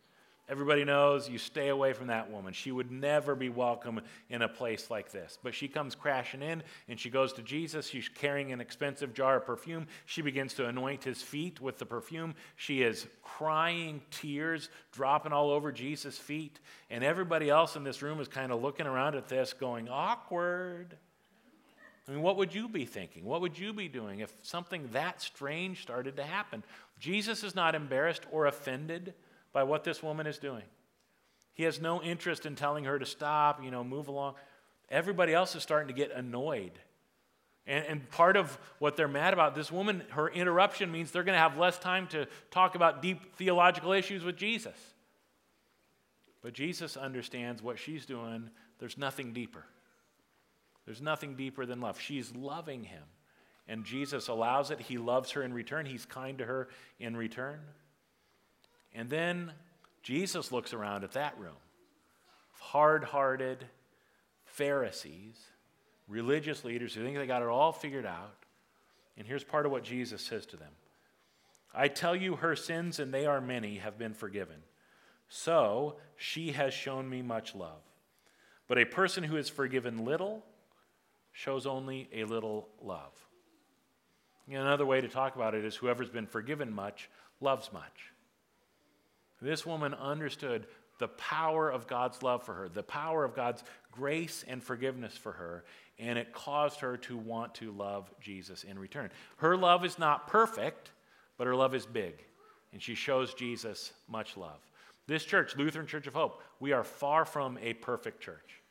Everybody 0.46 0.84
knows 0.84 1.26
you 1.26 1.38
stay 1.38 1.68
away 1.68 1.94
from 1.94 2.08
that 2.08 2.30
woman. 2.30 2.52
She 2.52 2.70
would 2.70 2.90
never 2.90 3.34
be 3.34 3.48
welcome 3.48 4.02
in 4.28 4.42
a 4.42 4.48
place 4.48 4.90
like 4.90 5.10
this. 5.10 5.38
But 5.42 5.54
she 5.54 5.68
comes 5.68 5.94
crashing 5.94 6.42
in 6.42 6.62
and 6.86 7.00
she 7.00 7.08
goes 7.08 7.32
to 7.34 7.42
Jesus. 7.42 7.88
She's 7.88 8.10
carrying 8.10 8.52
an 8.52 8.60
expensive 8.60 9.14
jar 9.14 9.38
of 9.38 9.46
perfume. 9.46 9.86
She 10.04 10.20
begins 10.20 10.52
to 10.54 10.66
anoint 10.66 11.02
his 11.02 11.22
feet 11.22 11.62
with 11.62 11.78
the 11.78 11.86
perfume. 11.86 12.34
She 12.56 12.82
is 12.82 13.06
crying 13.22 14.02
tears 14.10 14.68
dropping 14.92 15.32
all 15.32 15.50
over 15.50 15.72
Jesus' 15.72 16.18
feet. 16.18 16.60
And 16.90 17.02
everybody 17.02 17.48
else 17.48 17.74
in 17.74 17.82
this 17.82 18.02
room 18.02 18.20
is 18.20 18.28
kind 18.28 18.52
of 18.52 18.60
looking 18.60 18.86
around 18.86 19.14
at 19.14 19.28
this, 19.28 19.54
going, 19.54 19.88
awkward. 19.88 20.98
I 22.06 22.10
mean, 22.10 22.20
what 22.20 22.36
would 22.36 22.54
you 22.54 22.68
be 22.68 22.84
thinking? 22.84 23.24
What 23.24 23.40
would 23.40 23.58
you 23.58 23.72
be 23.72 23.88
doing 23.88 24.20
if 24.20 24.32
something 24.42 24.88
that 24.92 25.22
strange 25.22 25.82
started 25.82 26.16
to 26.16 26.24
happen? 26.24 26.62
Jesus 27.00 27.42
is 27.42 27.54
not 27.54 27.74
embarrassed 27.74 28.22
or 28.30 28.46
offended 28.46 29.14
by 29.52 29.62
what 29.62 29.84
this 29.84 30.02
woman 30.02 30.26
is 30.26 30.38
doing. 30.38 30.64
He 31.54 31.62
has 31.62 31.80
no 31.80 32.02
interest 32.02 32.44
in 32.44 32.56
telling 32.56 32.84
her 32.84 32.98
to 32.98 33.06
stop, 33.06 33.64
you 33.64 33.70
know, 33.70 33.82
move 33.82 34.08
along. 34.08 34.34
Everybody 34.90 35.32
else 35.32 35.54
is 35.54 35.62
starting 35.62 35.88
to 35.88 35.94
get 35.94 36.12
annoyed. 36.12 36.72
And, 37.66 37.86
and 37.86 38.10
part 38.10 38.36
of 38.36 38.58
what 38.78 38.96
they're 38.96 39.08
mad 39.08 39.32
about, 39.32 39.54
this 39.54 39.72
woman, 39.72 40.02
her 40.10 40.28
interruption 40.28 40.92
means 40.92 41.10
they're 41.10 41.24
going 41.24 41.36
to 41.36 41.40
have 41.40 41.56
less 41.56 41.78
time 41.78 42.06
to 42.08 42.26
talk 42.50 42.74
about 42.74 43.00
deep 43.00 43.34
theological 43.36 43.92
issues 43.92 44.24
with 44.24 44.36
Jesus. 44.36 44.76
But 46.42 46.52
Jesus 46.52 46.98
understands 46.98 47.62
what 47.62 47.78
she's 47.78 48.04
doing, 48.04 48.50
there's 48.78 48.98
nothing 48.98 49.32
deeper. 49.32 49.64
There's 50.86 51.00
nothing 51.00 51.36
deeper 51.36 51.66
than 51.66 51.80
love. 51.80 52.00
She's 52.00 52.34
loving 52.34 52.84
him. 52.84 53.02
And 53.66 53.84
Jesus 53.84 54.28
allows 54.28 54.70
it. 54.70 54.80
He 54.80 54.98
loves 54.98 55.30
her 55.32 55.42
in 55.42 55.54
return. 55.54 55.86
He's 55.86 56.04
kind 56.04 56.38
to 56.38 56.44
her 56.44 56.68
in 56.98 57.16
return. 57.16 57.60
And 58.94 59.08
then 59.08 59.52
Jesus 60.02 60.52
looks 60.52 60.74
around 60.74 61.04
at 61.04 61.12
that 61.12 61.38
room 61.38 61.56
hard 62.60 63.04
hearted 63.04 63.64
Pharisees, 64.46 65.36
religious 66.08 66.64
leaders 66.64 66.94
who 66.94 67.02
think 67.02 67.16
they 67.16 67.26
got 67.26 67.42
it 67.42 67.48
all 67.48 67.72
figured 67.72 68.06
out. 68.06 68.34
And 69.16 69.26
here's 69.26 69.44
part 69.44 69.66
of 69.66 69.72
what 69.72 69.84
Jesus 69.84 70.22
says 70.22 70.46
to 70.46 70.56
them 70.56 70.72
I 71.74 71.88
tell 71.88 72.14
you, 72.14 72.36
her 72.36 72.56
sins, 72.56 72.98
and 72.98 73.12
they 73.12 73.26
are 73.26 73.40
many, 73.40 73.76
have 73.78 73.98
been 73.98 74.14
forgiven. 74.14 74.56
So 75.28 75.96
she 76.16 76.52
has 76.52 76.72
shown 76.72 77.08
me 77.08 77.22
much 77.22 77.54
love. 77.54 77.82
But 78.68 78.78
a 78.78 78.84
person 78.84 79.24
who 79.24 79.36
is 79.36 79.48
forgiven 79.48 80.04
little 80.04 80.44
shows 81.34 81.66
only 81.66 82.08
a 82.14 82.24
little 82.24 82.68
love. 82.80 83.12
Another 84.48 84.86
way 84.86 85.00
to 85.00 85.08
talk 85.08 85.34
about 85.34 85.54
it 85.54 85.64
is 85.64 85.74
whoever's 85.74 86.08
been 86.08 86.26
forgiven 86.26 86.72
much 86.72 87.10
loves 87.40 87.72
much. 87.72 88.12
This 89.42 89.66
woman 89.66 89.94
understood 89.94 90.66
the 90.98 91.08
power 91.08 91.68
of 91.68 91.88
God's 91.88 92.22
love 92.22 92.44
for 92.44 92.54
her, 92.54 92.68
the 92.68 92.84
power 92.84 93.24
of 93.24 93.34
God's 93.34 93.64
grace 93.90 94.44
and 94.46 94.62
forgiveness 94.62 95.16
for 95.16 95.32
her, 95.32 95.64
and 95.98 96.18
it 96.18 96.32
caused 96.32 96.80
her 96.80 96.96
to 96.98 97.16
want 97.16 97.54
to 97.56 97.72
love 97.72 98.10
Jesus 98.20 98.62
in 98.62 98.78
return. 98.78 99.10
Her 99.38 99.56
love 99.56 99.84
is 99.84 99.98
not 99.98 100.28
perfect, 100.28 100.92
but 101.36 101.48
her 101.48 101.56
love 101.56 101.74
is 101.74 101.84
big, 101.84 102.14
and 102.72 102.80
she 102.80 102.94
shows 102.94 103.34
Jesus 103.34 103.92
much 104.08 104.36
love. 104.36 104.60
This 105.08 105.24
church, 105.24 105.56
Lutheran 105.56 105.86
Church 105.86 106.06
of 106.06 106.14
Hope, 106.14 106.42
we 106.60 106.72
are 106.72 106.84
far 106.84 107.24
from 107.24 107.58
a 107.60 107.74
perfect 107.74 108.20
church. 108.20 108.62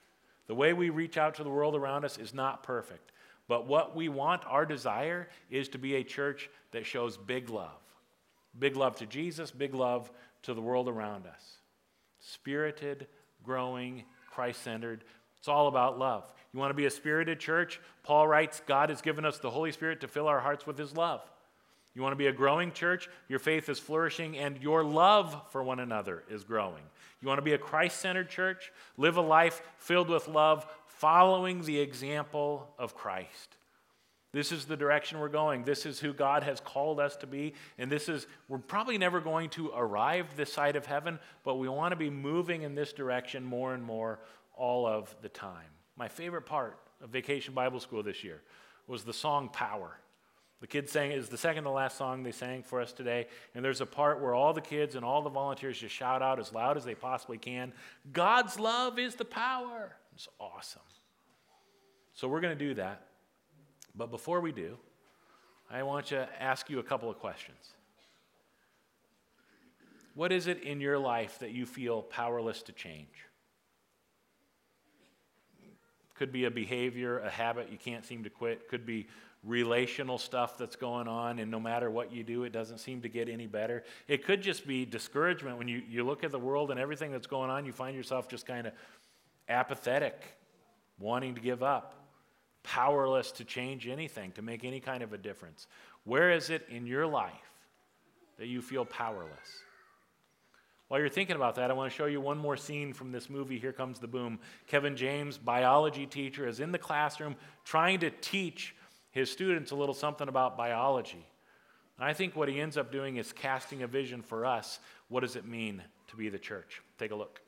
The 0.47 0.55
way 0.55 0.73
we 0.73 0.89
reach 0.89 1.17
out 1.17 1.35
to 1.35 1.43
the 1.43 1.49
world 1.49 1.75
around 1.75 2.05
us 2.05 2.17
is 2.17 2.33
not 2.33 2.63
perfect. 2.63 3.11
But 3.47 3.67
what 3.67 3.95
we 3.95 4.09
want, 4.09 4.43
our 4.47 4.65
desire, 4.65 5.27
is 5.49 5.69
to 5.69 5.77
be 5.77 5.95
a 5.95 6.03
church 6.03 6.49
that 6.71 6.85
shows 6.85 7.17
big 7.17 7.49
love. 7.49 7.81
Big 8.57 8.75
love 8.75 8.95
to 8.97 9.05
Jesus, 9.05 9.51
big 9.51 9.73
love 9.73 10.11
to 10.43 10.53
the 10.53 10.61
world 10.61 10.87
around 10.87 11.25
us. 11.25 11.57
Spirited, 12.19 13.07
growing, 13.43 14.03
Christ 14.29 14.61
centered. 14.61 15.03
It's 15.37 15.47
all 15.47 15.67
about 15.67 15.99
love. 15.99 16.31
You 16.53 16.59
want 16.59 16.69
to 16.69 16.75
be 16.75 16.85
a 16.85 16.91
spirited 16.91 17.39
church? 17.39 17.81
Paul 18.03 18.27
writes 18.27 18.61
God 18.65 18.89
has 18.89 19.01
given 19.01 19.25
us 19.25 19.39
the 19.39 19.49
Holy 19.49 19.71
Spirit 19.71 20.01
to 20.01 20.07
fill 20.07 20.27
our 20.27 20.39
hearts 20.39 20.65
with 20.65 20.77
his 20.77 20.95
love. 20.95 21.21
You 21.95 22.01
want 22.01 22.13
to 22.13 22.17
be 22.17 22.27
a 22.27 22.33
growing 22.33 22.71
church? 22.71 23.07
Your 23.27 23.39
faith 23.39 23.69
is 23.69 23.79
flourishing 23.79 24.37
and 24.37 24.57
your 24.61 24.83
love 24.83 25.39
for 25.51 25.63
one 25.63 25.79
another 25.79 26.23
is 26.29 26.43
growing. 26.43 26.83
You 27.21 27.27
want 27.27 27.37
to 27.37 27.43
be 27.43 27.53
a 27.53 27.57
Christ 27.57 27.99
centered 27.99 28.29
church? 28.29 28.71
Live 28.97 29.17
a 29.17 29.21
life 29.21 29.61
filled 29.77 30.09
with 30.09 30.27
love, 30.27 30.65
following 30.87 31.61
the 31.61 31.79
example 31.79 32.73
of 32.79 32.95
Christ. 32.95 33.57
This 34.33 34.51
is 34.51 34.65
the 34.65 34.75
direction 34.75 35.19
we're 35.19 35.29
going. 35.29 35.63
This 35.63 35.85
is 35.85 35.99
who 35.99 36.11
God 36.11 36.41
has 36.41 36.59
called 36.59 36.99
us 36.99 37.15
to 37.17 37.27
be. 37.27 37.53
And 37.77 37.91
this 37.91 38.09
is, 38.09 38.25
we're 38.49 38.57
probably 38.57 38.97
never 38.97 39.21
going 39.21 39.49
to 39.51 39.71
arrive 39.75 40.35
this 40.35 40.51
side 40.51 40.75
of 40.75 40.87
heaven, 40.87 41.19
but 41.43 41.55
we 41.55 41.69
want 41.69 41.91
to 41.91 41.95
be 41.95 42.09
moving 42.09 42.63
in 42.63 42.73
this 42.73 42.93
direction 42.93 43.43
more 43.43 43.75
and 43.75 43.83
more 43.83 44.19
all 44.55 44.87
of 44.87 45.15
the 45.21 45.29
time. 45.29 45.69
My 45.95 46.07
favorite 46.07 46.47
part 46.47 46.79
of 47.03 47.11
Vacation 47.11 47.53
Bible 47.53 47.79
School 47.79 48.01
this 48.01 48.23
year 48.23 48.41
was 48.87 49.03
the 49.03 49.13
song 49.13 49.49
Power. 49.49 49.99
The 50.63 50.67
kids 50.67 50.93
sang 50.93 51.11
is 51.11 51.27
the 51.27 51.37
second 51.37 51.65
to 51.65 51.71
last 51.71 51.97
song 51.97 52.23
they 52.23 52.31
sang 52.31 52.63
for 52.63 52.79
us 52.79 52.93
today. 52.93 53.27
And 53.53 53.65
there's 53.65 53.81
a 53.81 53.85
part 53.85 54.21
where 54.21 54.33
all 54.33 54.53
the 54.53 54.61
kids 54.61 54.95
and 54.95 55.03
all 55.03 55.21
the 55.21 55.29
volunteers 55.29 55.77
just 55.77 55.93
shout 55.93 56.21
out 56.21 56.39
as 56.39 56.53
loud 56.53 56.77
as 56.77 56.85
they 56.85 56.95
possibly 56.95 57.37
can 57.37 57.73
God's 58.13 58.57
love 58.57 58.97
is 58.97 59.15
the 59.15 59.25
power. 59.25 59.97
It's 60.15 60.29
awesome. 60.39 60.81
So 62.13 62.29
we're 62.29 62.39
going 62.39 62.57
to 62.57 62.65
do 62.65 62.75
that. 62.75 63.07
But 63.93 64.09
before 64.09 64.39
we 64.39 64.53
do, 64.53 64.77
I 65.69 65.83
want 65.83 66.05
to 66.07 66.29
ask 66.39 66.69
you 66.69 66.79
a 66.79 66.83
couple 66.83 67.09
of 67.09 67.19
questions. 67.19 67.73
What 70.15 70.31
is 70.31 70.47
it 70.47 70.63
in 70.63 70.79
your 70.79 70.97
life 70.97 71.39
that 71.39 71.51
you 71.51 71.65
feel 71.65 72.01
powerless 72.01 72.61
to 72.63 72.71
change? 72.71 73.25
Could 76.15 76.31
be 76.31 76.45
a 76.45 76.51
behavior, 76.51 77.19
a 77.19 77.29
habit 77.29 77.67
you 77.69 77.77
can't 77.77 78.05
seem 78.05 78.23
to 78.23 78.29
quit. 78.29 78.69
Could 78.69 78.85
be 78.85 79.07
relational 79.43 80.17
stuff 80.17 80.57
that's 80.57 80.75
going 80.75 81.07
on, 81.07 81.39
and 81.39 81.51
no 81.51 81.59
matter 81.59 81.89
what 81.89 82.13
you 82.13 82.23
do, 82.23 82.43
it 82.43 82.51
doesn't 82.51 82.77
seem 82.77 83.01
to 83.01 83.09
get 83.09 83.27
any 83.27 83.47
better. 83.47 83.83
It 84.07 84.25
could 84.25 84.41
just 84.41 84.65
be 84.65 84.85
discouragement. 84.85 85.57
When 85.57 85.67
you, 85.67 85.81
you 85.89 86.03
look 86.03 86.23
at 86.23 86.31
the 86.31 86.39
world 86.39 86.71
and 86.71 86.79
everything 86.79 87.11
that's 87.11 87.27
going 87.27 87.49
on, 87.49 87.65
you 87.65 87.71
find 87.73 87.95
yourself 87.95 88.29
just 88.29 88.45
kind 88.45 88.67
of 88.67 88.73
apathetic, 89.49 90.21
wanting 90.97 91.35
to 91.35 91.41
give 91.41 91.61
up 91.61 92.03
powerless 92.63 93.31
to 93.33 93.43
change 93.43 93.87
anything, 93.87 94.31
to 94.31 94.41
make 94.41 94.63
any 94.63 94.79
kind 94.79 95.03
of 95.03 95.13
a 95.13 95.17
difference? 95.17 95.67
Where 96.05 96.31
is 96.31 96.49
it 96.49 96.65
in 96.69 96.87
your 96.87 97.05
life 97.05 97.31
that 98.39 98.47
you 98.47 98.61
feel 98.61 98.85
powerless? 98.85 99.29
While 100.87 100.99
you're 100.99 101.09
thinking 101.09 101.35
about 101.35 101.55
that, 101.55 101.71
I 101.71 101.73
want 101.73 101.91
to 101.91 101.95
show 101.95 102.05
you 102.05 102.21
one 102.21 102.37
more 102.37 102.57
scene 102.57 102.93
from 102.93 103.11
this 103.11 103.29
movie, 103.29 103.57
Here 103.57 103.73
Comes 103.73 103.99
the 103.99 104.07
Boom. 104.07 104.39
Kevin 104.67 104.95
James, 104.95 105.37
biology 105.37 106.05
teacher, 106.05 106.47
is 106.47 106.59
in 106.59 106.71
the 106.71 106.77
classroom 106.77 107.35
trying 107.65 107.99
to 107.99 108.09
teach 108.09 108.75
his 109.13 109.31
students 109.31 109.71
a 109.71 109.75
little 109.75 109.93
something 109.93 110.27
about 110.27 110.57
biology. 110.57 111.25
And 111.97 112.05
I 112.05 112.13
think 112.13 112.35
what 112.35 112.49
he 112.49 112.59
ends 112.59 112.77
up 112.77 112.91
doing 112.91 113.17
is 113.17 113.31
casting 113.31 113.83
a 113.83 113.87
vision 113.87 114.23
for 114.23 114.45
us. 114.45 114.79
What 115.07 115.21
does 115.21 115.35
it 115.35 115.45
mean 115.45 115.83
to 116.07 116.15
be 116.15 116.29
the 116.29 116.39
church? 116.39 116.81
Take 116.97 117.11
a 117.11 117.15
look. 117.15 117.39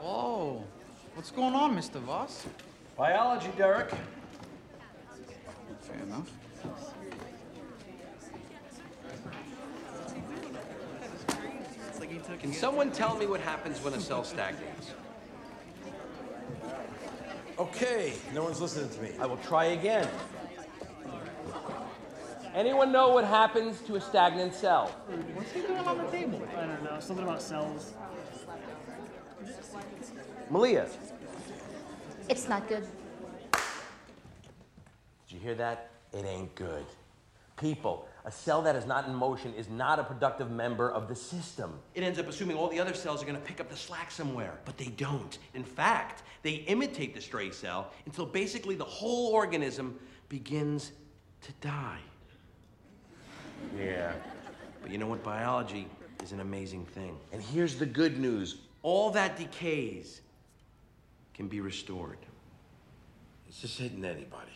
Whoa. 0.00 0.62
What's 1.14 1.32
going 1.32 1.54
on, 1.54 1.76
Mr. 1.76 2.00
Voss? 2.00 2.46
Biology, 2.96 3.50
Derek. 3.56 3.90
Fair 5.80 6.02
enough. 6.04 6.30
Can 12.40 12.52
someone 12.52 12.90
tell 12.90 13.16
me 13.16 13.26
what 13.26 13.40
happens 13.40 13.82
when 13.82 13.94
a 13.94 14.00
cell 14.00 14.24
stagnates? 14.24 14.92
Okay, 17.58 18.12
no 18.34 18.44
one's 18.44 18.60
listening 18.60 18.90
to 18.90 19.02
me. 19.02 19.10
I 19.18 19.26
will 19.26 19.38
try 19.38 19.66
again. 19.66 20.08
Anyone 22.54 22.90
know 22.90 23.10
what 23.10 23.24
happens 23.24 23.80
to 23.82 23.96
a 23.96 24.00
stagnant 24.00 24.54
cell? 24.54 24.88
What's 25.34 25.52
he 25.52 25.60
doing 25.60 25.78
on 25.78 25.98
the 25.98 26.10
table? 26.10 26.42
I 26.56 26.66
don't 26.66 26.82
know. 26.84 27.00
Something 27.00 27.24
about 27.24 27.42
cells. 27.42 27.92
Malia, 30.50 30.86
It's 32.28 32.48
not 32.48 32.68
good. 32.68 32.86
Did 33.52 35.34
you 35.34 35.40
hear 35.40 35.54
that? 35.56 35.90
It 36.12 36.24
ain't 36.24 36.54
good. 36.54 36.86
People, 37.56 38.06
a 38.26 38.30
cell 38.30 38.60
that 38.62 38.76
is 38.76 38.84
not 38.84 39.06
in 39.08 39.14
motion 39.14 39.54
is 39.54 39.70
not 39.70 39.98
a 39.98 40.04
productive 40.04 40.50
member 40.50 40.90
of 40.90 41.08
the 41.08 41.14
system. 41.14 41.72
It 41.94 42.02
ends 42.02 42.18
up 42.18 42.28
assuming 42.28 42.56
all 42.56 42.68
the 42.68 42.78
other 42.78 42.92
cells 42.92 43.22
are 43.22 43.26
going 43.26 43.38
to 43.38 43.44
pick 43.44 43.60
up 43.60 43.70
the 43.70 43.76
slack 43.76 44.10
somewhere, 44.10 44.58
but 44.66 44.76
they 44.76 44.88
don't. 44.88 45.38
In 45.54 45.64
fact, 45.64 46.22
they 46.42 46.56
imitate 46.66 47.14
the 47.14 47.20
stray 47.20 47.50
cell 47.50 47.92
until 48.04 48.26
basically 48.26 48.74
the 48.74 48.84
whole 48.84 49.32
organism 49.32 49.98
begins 50.28 50.92
to 51.42 51.52
die. 51.62 52.00
Yeah. 53.78 54.12
But 54.82 54.90
you 54.90 54.98
know 54.98 55.06
what? 55.06 55.22
Biology 55.24 55.88
is 56.22 56.32
an 56.32 56.40
amazing 56.40 56.84
thing. 56.84 57.16
And 57.32 57.42
here's 57.42 57.76
the 57.76 57.86
good 57.86 58.18
news 58.18 58.58
All 58.82 59.10
that 59.12 59.36
decays 59.38 60.20
can 61.32 61.48
be 61.48 61.60
restored. 61.60 62.18
it's 63.48 63.60
just 63.60 63.78
hitting 63.78 64.04
anybody. 64.04 64.52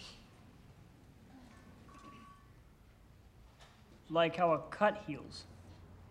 Like 4.12 4.34
how 4.34 4.52
a 4.52 4.58
cut 4.70 5.04
heals. 5.06 5.44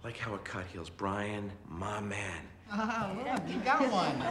Like 0.06 0.18
how 0.18 0.34
a 0.34 0.38
cut 0.40 0.66
heals. 0.72 0.90
Brian, 0.90 1.52
my 1.68 2.00
man. 2.00 2.44
Ah, 2.72 3.12
look, 3.18 3.54
you 3.54 3.60
got 3.60 3.92
one. 3.92 4.22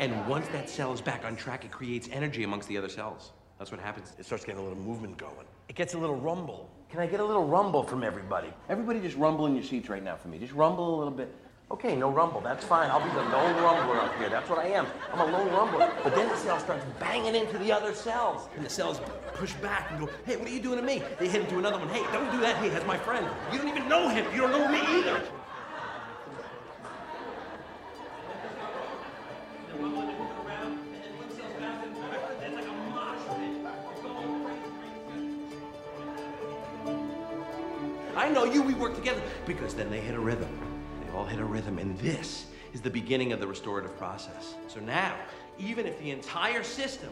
And 0.00 0.26
once 0.26 0.48
that 0.48 0.68
cell 0.68 0.92
is 0.92 1.00
back 1.00 1.24
on 1.24 1.36
track, 1.36 1.64
it 1.64 1.70
creates 1.70 2.08
energy 2.10 2.42
amongst 2.42 2.68
the 2.68 2.76
other 2.76 2.88
cells. 2.88 3.30
That's 3.58 3.70
what 3.70 3.78
happens. 3.80 4.14
It 4.18 4.26
starts 4.26 4.44
getting 4.44 4.60
a 4.60 4.64
little 4.64 4.78
movement 4.78 5.18
going. 5.18 5.46
It 5.68 5.76
gets 5.76 5.94
a 5.94 5.98
little 5.98 6.16
rumble. 6.16 6.68
Can 6.90 6.98
I 6.98 7.06
get 7.06 7.20
a 7.20 7.24
little 7.24 7.46
rumble 7.46 7.84
from 7.84 8.02
everybody? 8.02 8.52
Everybody 8.68 9.00
just 9.00 9.16
rumble 9.16 9.46
in 9.46 9.54
your 9.54 9.64
seats 9.64 9.88
right 9.88 10.02
now 10.02 10.16
for 10.16 10.26
me. 10.26 10.38
Just 10.38 10.52
rumble 10.52 10.96
a 10.96 10.98
little 10.98 11.12
bit. 11.12 11.32
Okay, 11.68 11.96
no 11.96 12.10
rumble. 12.10 12.40
That's 12.40 12.64
fine. 12.64 12.88
I'll 12.90 13.02
be 13.02 13.10
the 13.12 13.22
lone 13.22 13.56
rumbler 13.56 13.98
up 13.98 14.16
here. 14.18 14.28
That's 14.28 14.48
what 14.48 14.60
I 14.60 14.68
am. 14.68 14.86
I'm 15.12 15.18
a 15.18 15.26
lone 15.26 15.48
rumbler. 15.48 15.92
But 16.04 16.14
then 16.14 16.28
the 16.28 16.36
cell 16.36 16.60
starts 16.60 16.84
banging 17.00 17.34
into 17.34 17.58
the 17.58 17.72
other 17.72 17.92
cells. 17.92 18.48
And 18.54 18.64
the 18.64 18.70
cells 18.70 19.00
push 19.34 19.52
back 19.54 19.90
and 19.90 19.98
go, 19.98 20.08
hey, 20.24 20.36
what 20.36 20.46
are 20.46 20.52
you 20.52 20.62
doing 20.62 20.78
to 20.78 20.84
me? 20.84 21.02
They 21.18 21.26
hit 21.26 21.40
into 21.40 21.58
another 21.58 21.78
one. 21.78 21.88
Hey, 21.88 22.04
don't 22.12 22.30
do 22.30 22.38
that. 22.40 22.56
Hey, 22.58 22.68
that's 22.68 22.86
my 22.86 22.96
friend. 22.96 23.26
You 23.52 23.58
don't 23.58 23.68
even 23.68 23.88
know 23.88 24.08
him. 24.08 24.24
You 24.32 24.42
don't 24.42 24.52
know 24.52 24.68
me 24.68 24.78
either. 24.96 25.22
I 38.14 38.30
know 38.30 38.44
you, 38.44 38.62
we 38.62 38.74
work 38.74 38.94
together. 38.94 39.20
Because 39.46 39.74
then 39.74 39.90
they 39.90 40.00
hit 40.00 40.14
a 40.14 40.20
rhythm. 40.20 40.65
They 41.36 41.42
hit 41.42 41.48
a 41.50 41.52
rhythm, 41.52 41.78
and 41.78 41.98
this 41.98 42.46
is 42.72 42.80
the 42.80 42.88
beginning 42.88 43.32
of 43.32 43.40
the 43.40 43.46
restorative 43.46 43.94
process. 43.98 44.54
So 44.68 44.80
now, 44.80 45.14
even 45.58 45.84
if 45.84 45.98
the 45.98 46.10
entire 46.10 46.62
system 46.62 47.10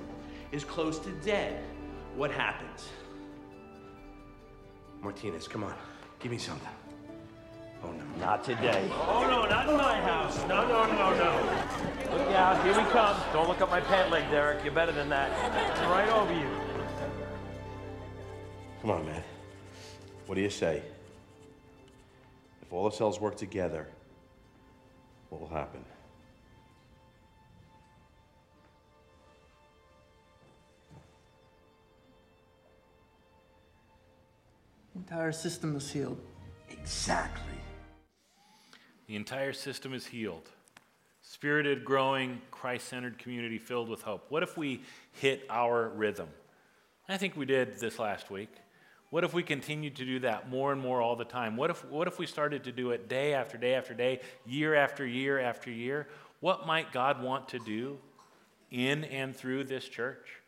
is 0.51 0.65
close 0.65 0.99
to 1.01 1.11
dead, 1.23 1.63
what 2.17 2.31
happens? 2.31 2.89
Martinez, 5.03 5.47
come 5.47 5.63
on, 5.63 5.75
give 6.21 6.33
me 6.33 6.39
something. 6.39 6.73
Oh 7.83 7.93
no. 7.93 8.05
Not 8.19 8.45
today. 8.45 8.89
Oh, 8.93 9.27
no, 9.29 9.45
not 9.45 9.69
in 9.69 9.77
my 9.77 10.01
house. 10.01 10.39
No, 10.49 10.67
no, 10.67 10.87
no, 10.87 11.15
no. 11.19 12.17
Look 12.17 12.29
out, 12.29 12.65
here 12.65 12.83
we 12.83 12.91
come. 12.91 13.21
Don't 13.35 13.47
look 13.47 13.61
up 13.61 13.71
my 13.71 13.83
pant 13.83 14.11
leg, 14.11 14.31
Derek. 14.31 14.65
You're 14.65 14.73
better 14.73 14.93
than 14.93 15.11
that. 15.11 15.31
It's 15.71 15.81
right 15.81 16.09
over 16.09 16.33
you. 16.33 16.49
Come 18.81 18.91
on, 18.91 19.05
man. 19.05 19.23
What 20.25 20.37
do 20.37 20.41
you 20.41 20.49
say? 20.49 20.83
If 22.63 22.73
all 22.73 22.89
the 22.89 22.97
cells 22.97 23.21
work 23.21 23.37
together, 23.37 23.87
what 25.35 25.51
will 25.51 25.57
happen? 25.57 25.85
Entire 34.95 35.33
system 35.33 35.75
is 35.75 35.91
healed. 35.91 36.21
Exactly. 36.71 37.43
The 39.09 39.17
entire 39.17 39.53
system 39.53 39.93
is 39.93 40.07
healed. 40.07 40.49
Spirited, 41.23 41.85
growing, 41.85 42.41
Christ 42.53 42.87
centered 42.89 43.19
community 43.19 43.59
filled 43.59 43.89
with 43.89 44.03
hope. 44.03 44.27
What 44.29 44.45
if 44.45 44.57
we 44.57 44.83
hit 45.13 45.45
our 45.51 45.89
rhythm? 45.89 46.29
I 47.09 47.17
think 47.17 47.37
we 47.37 47.45
did 47.45 47.81
this 47.81 47.99
last 47.99 48.31
week. 48.31 48.51
What 49.15 49.23
if 49.23 49.33
we 49.33 49.45
continued 49.45 49.95
to 49.95 50.05
do 50.05 50.19
that 50.19 50.51
more 50.51 50.73
and 50.73 50.81
more 50.81 51.01
all 51.01 51.15
the 51.15 51.25
time? 51.25 51.57
What 51.57 51.71
if, 51.71 51.85
what 51.85 52.09
if 52.09 52.19
we 52.19 52.27
started 52.27 52.65
to 52.65 52.73
do 52.73 52.91
it 52.91 53.09
day 53.09 53.33
after 53.33 53.57
day 53.57 53.77
after 53.77 53.95
day, 53.95 54.19
year 54.45 54.75
after 54.75 55.07
year 55.07 55.39
after 55.39 55.71
year? 55.71 56.09
What 56.41 56.67
might 56.67 56.91
God 56.93 57.23
want 57.23 57.49
to 57.51 57.61
do 57.61 57.99
in 58.73 59.05
and 59.05 59.37
through 59.37 59.65
this 59.65 59.89
church? 59.89 60.41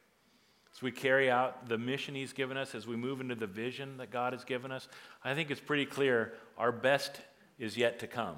As 0.75 0.83
we 0.83 0.91
carry 0.91 1.31
out 1.31 1.69
the 1.69 1.79
mission 1.79 2.17
He's 2.17 2.33
given 2.33 2.57
us, 2.57 2.75
as 2.75 2.89
we 2.89 2.97
move 2.97 3.21
into 3.21 3.37
the 3.37 3.47
vision 3.47 3.99
that 3.99 4.11
God 4.11 4.33
has 4.33 4.43
given 4.43 4.73
us, 4.73 4.89
I 5.23 5.33
think 5.33 5.53
it's 5.53 5.61
pretty 5.61 5.87
clear 5.87 6.33
our 6.59 6.73
best 6.73 7.21
is 7.61 7.77
yet 7.77 8.01
to 8.01 8.09
come 8.09 8.35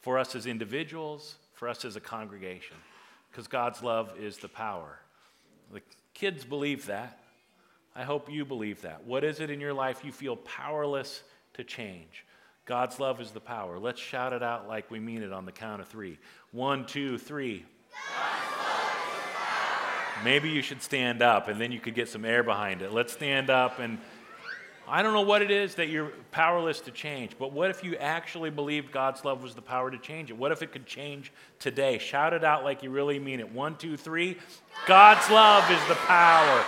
for 0.00 0.18
us 0.18 0.34
as 0.34 0.46
individuals, 0.46 1.36
for 1.52 1.68
us 1.68 1.84
as 1.84 1.96
a 1.96 2.00
congregation. 2.00 2.78
because 3.30 3.46
God's 3.46 3.82
love 3.82 4.14
is 4.18 4.38
the 4.38 4.48
power. 4.48 5.00
The 5.70 5.82
kids 6.14 6.46
believe 6.46 6.86
that. 6.86 7.20
I 7.96 8.04
hope 8.04 8.30
you 8.30 8.44
believe 8.44 8.82
that. 8.82 9.04
What 9.06 9.24
is 9.24 9.40
it 9.40 9.48
in 9.48 9.58
your 9.58 9.72
life 9.72 10.04
you 10.04 10.12
feel 10.12 10.36
powerless 10.36 11.22
to 11.54 11.64
change? 11.64 12.26
God's 12.66 13.00
love 13.00 13.22
is 13.22 13.30
the 13.30 13.40
power. 13.40 13.78
Let's 13.78 14.00
shout 14.00 14.34
it 14.34 14.42
out 14.42 14.68
like 14.68 14.90
we 14.90 15.00
mean 15.00 15.22
it 15.22 15.32
on 15.32 15.46
the 15.46 15.52
count 15.52 15.80
of 15.80 15.88
three. 15.88 16.18
One, 16.52 16.84
two, 16.84 17.16
three. 17.16 17.64
Maybe 20.24 20.50
you 20.50 20.60
should 20.60 20.82
stand 20.82 21.22
up 21.22 21.48
and 21.48 21.58
then 21.58 21.72
you 21.72 21.80
could 21.80 21.94
get 21.94 22.08
some 22.08 22.26
air 22.26 22.42
behind 22.42 22.82
it. 22.82 22.92
Let's 22.92 23.14
stand 23.14 23.48
up 23.48 23.78
and 23.78 23.98
I 24.88 25.02
don't 25.02 25.14
know 25.14 25.22
what 25.22 25.40
it 25.40 25.50
is 25.50 25.76
that 25.76 25.88
you're 25.88 26.12
powerless 26.30 26.80
to 26.80 26.90
change, 26.90 27.32
but 27.38 27.52
what 27.52 27.70
if 27.70 27.82
you 27.82 27.96
actually 27.96 28.50
believed 28.50 28.92
God's 28.92 29.24
love 29.24 29.42
was 29.42 29.54
the 29.54 29.62
power 29.62 29.90
to 29.90 29.98
change 29.98 30.30
it? 30.30 30.36
What 30.36 30.52
if 30.52 30.60
it 30.60 30.70
could 30.70 30.86
change 30.86 31.32
today? 31.58 31.98
Shout 31.98 32.34
it 32.34 32.44
out 32.44 32.62
like 32.62 32.82
you 32.82 32.90
really 32.90 33.18
mean 33.18 33.40
it. 33.40 33.50
One, 33.50 33.76
two, 33.76 33.96
three. 33.96 34.36
God's 34.86 35.28
love 35.30 35.68
is 35.70 35.84
the 35.88 35.94
power. 35.94 36.64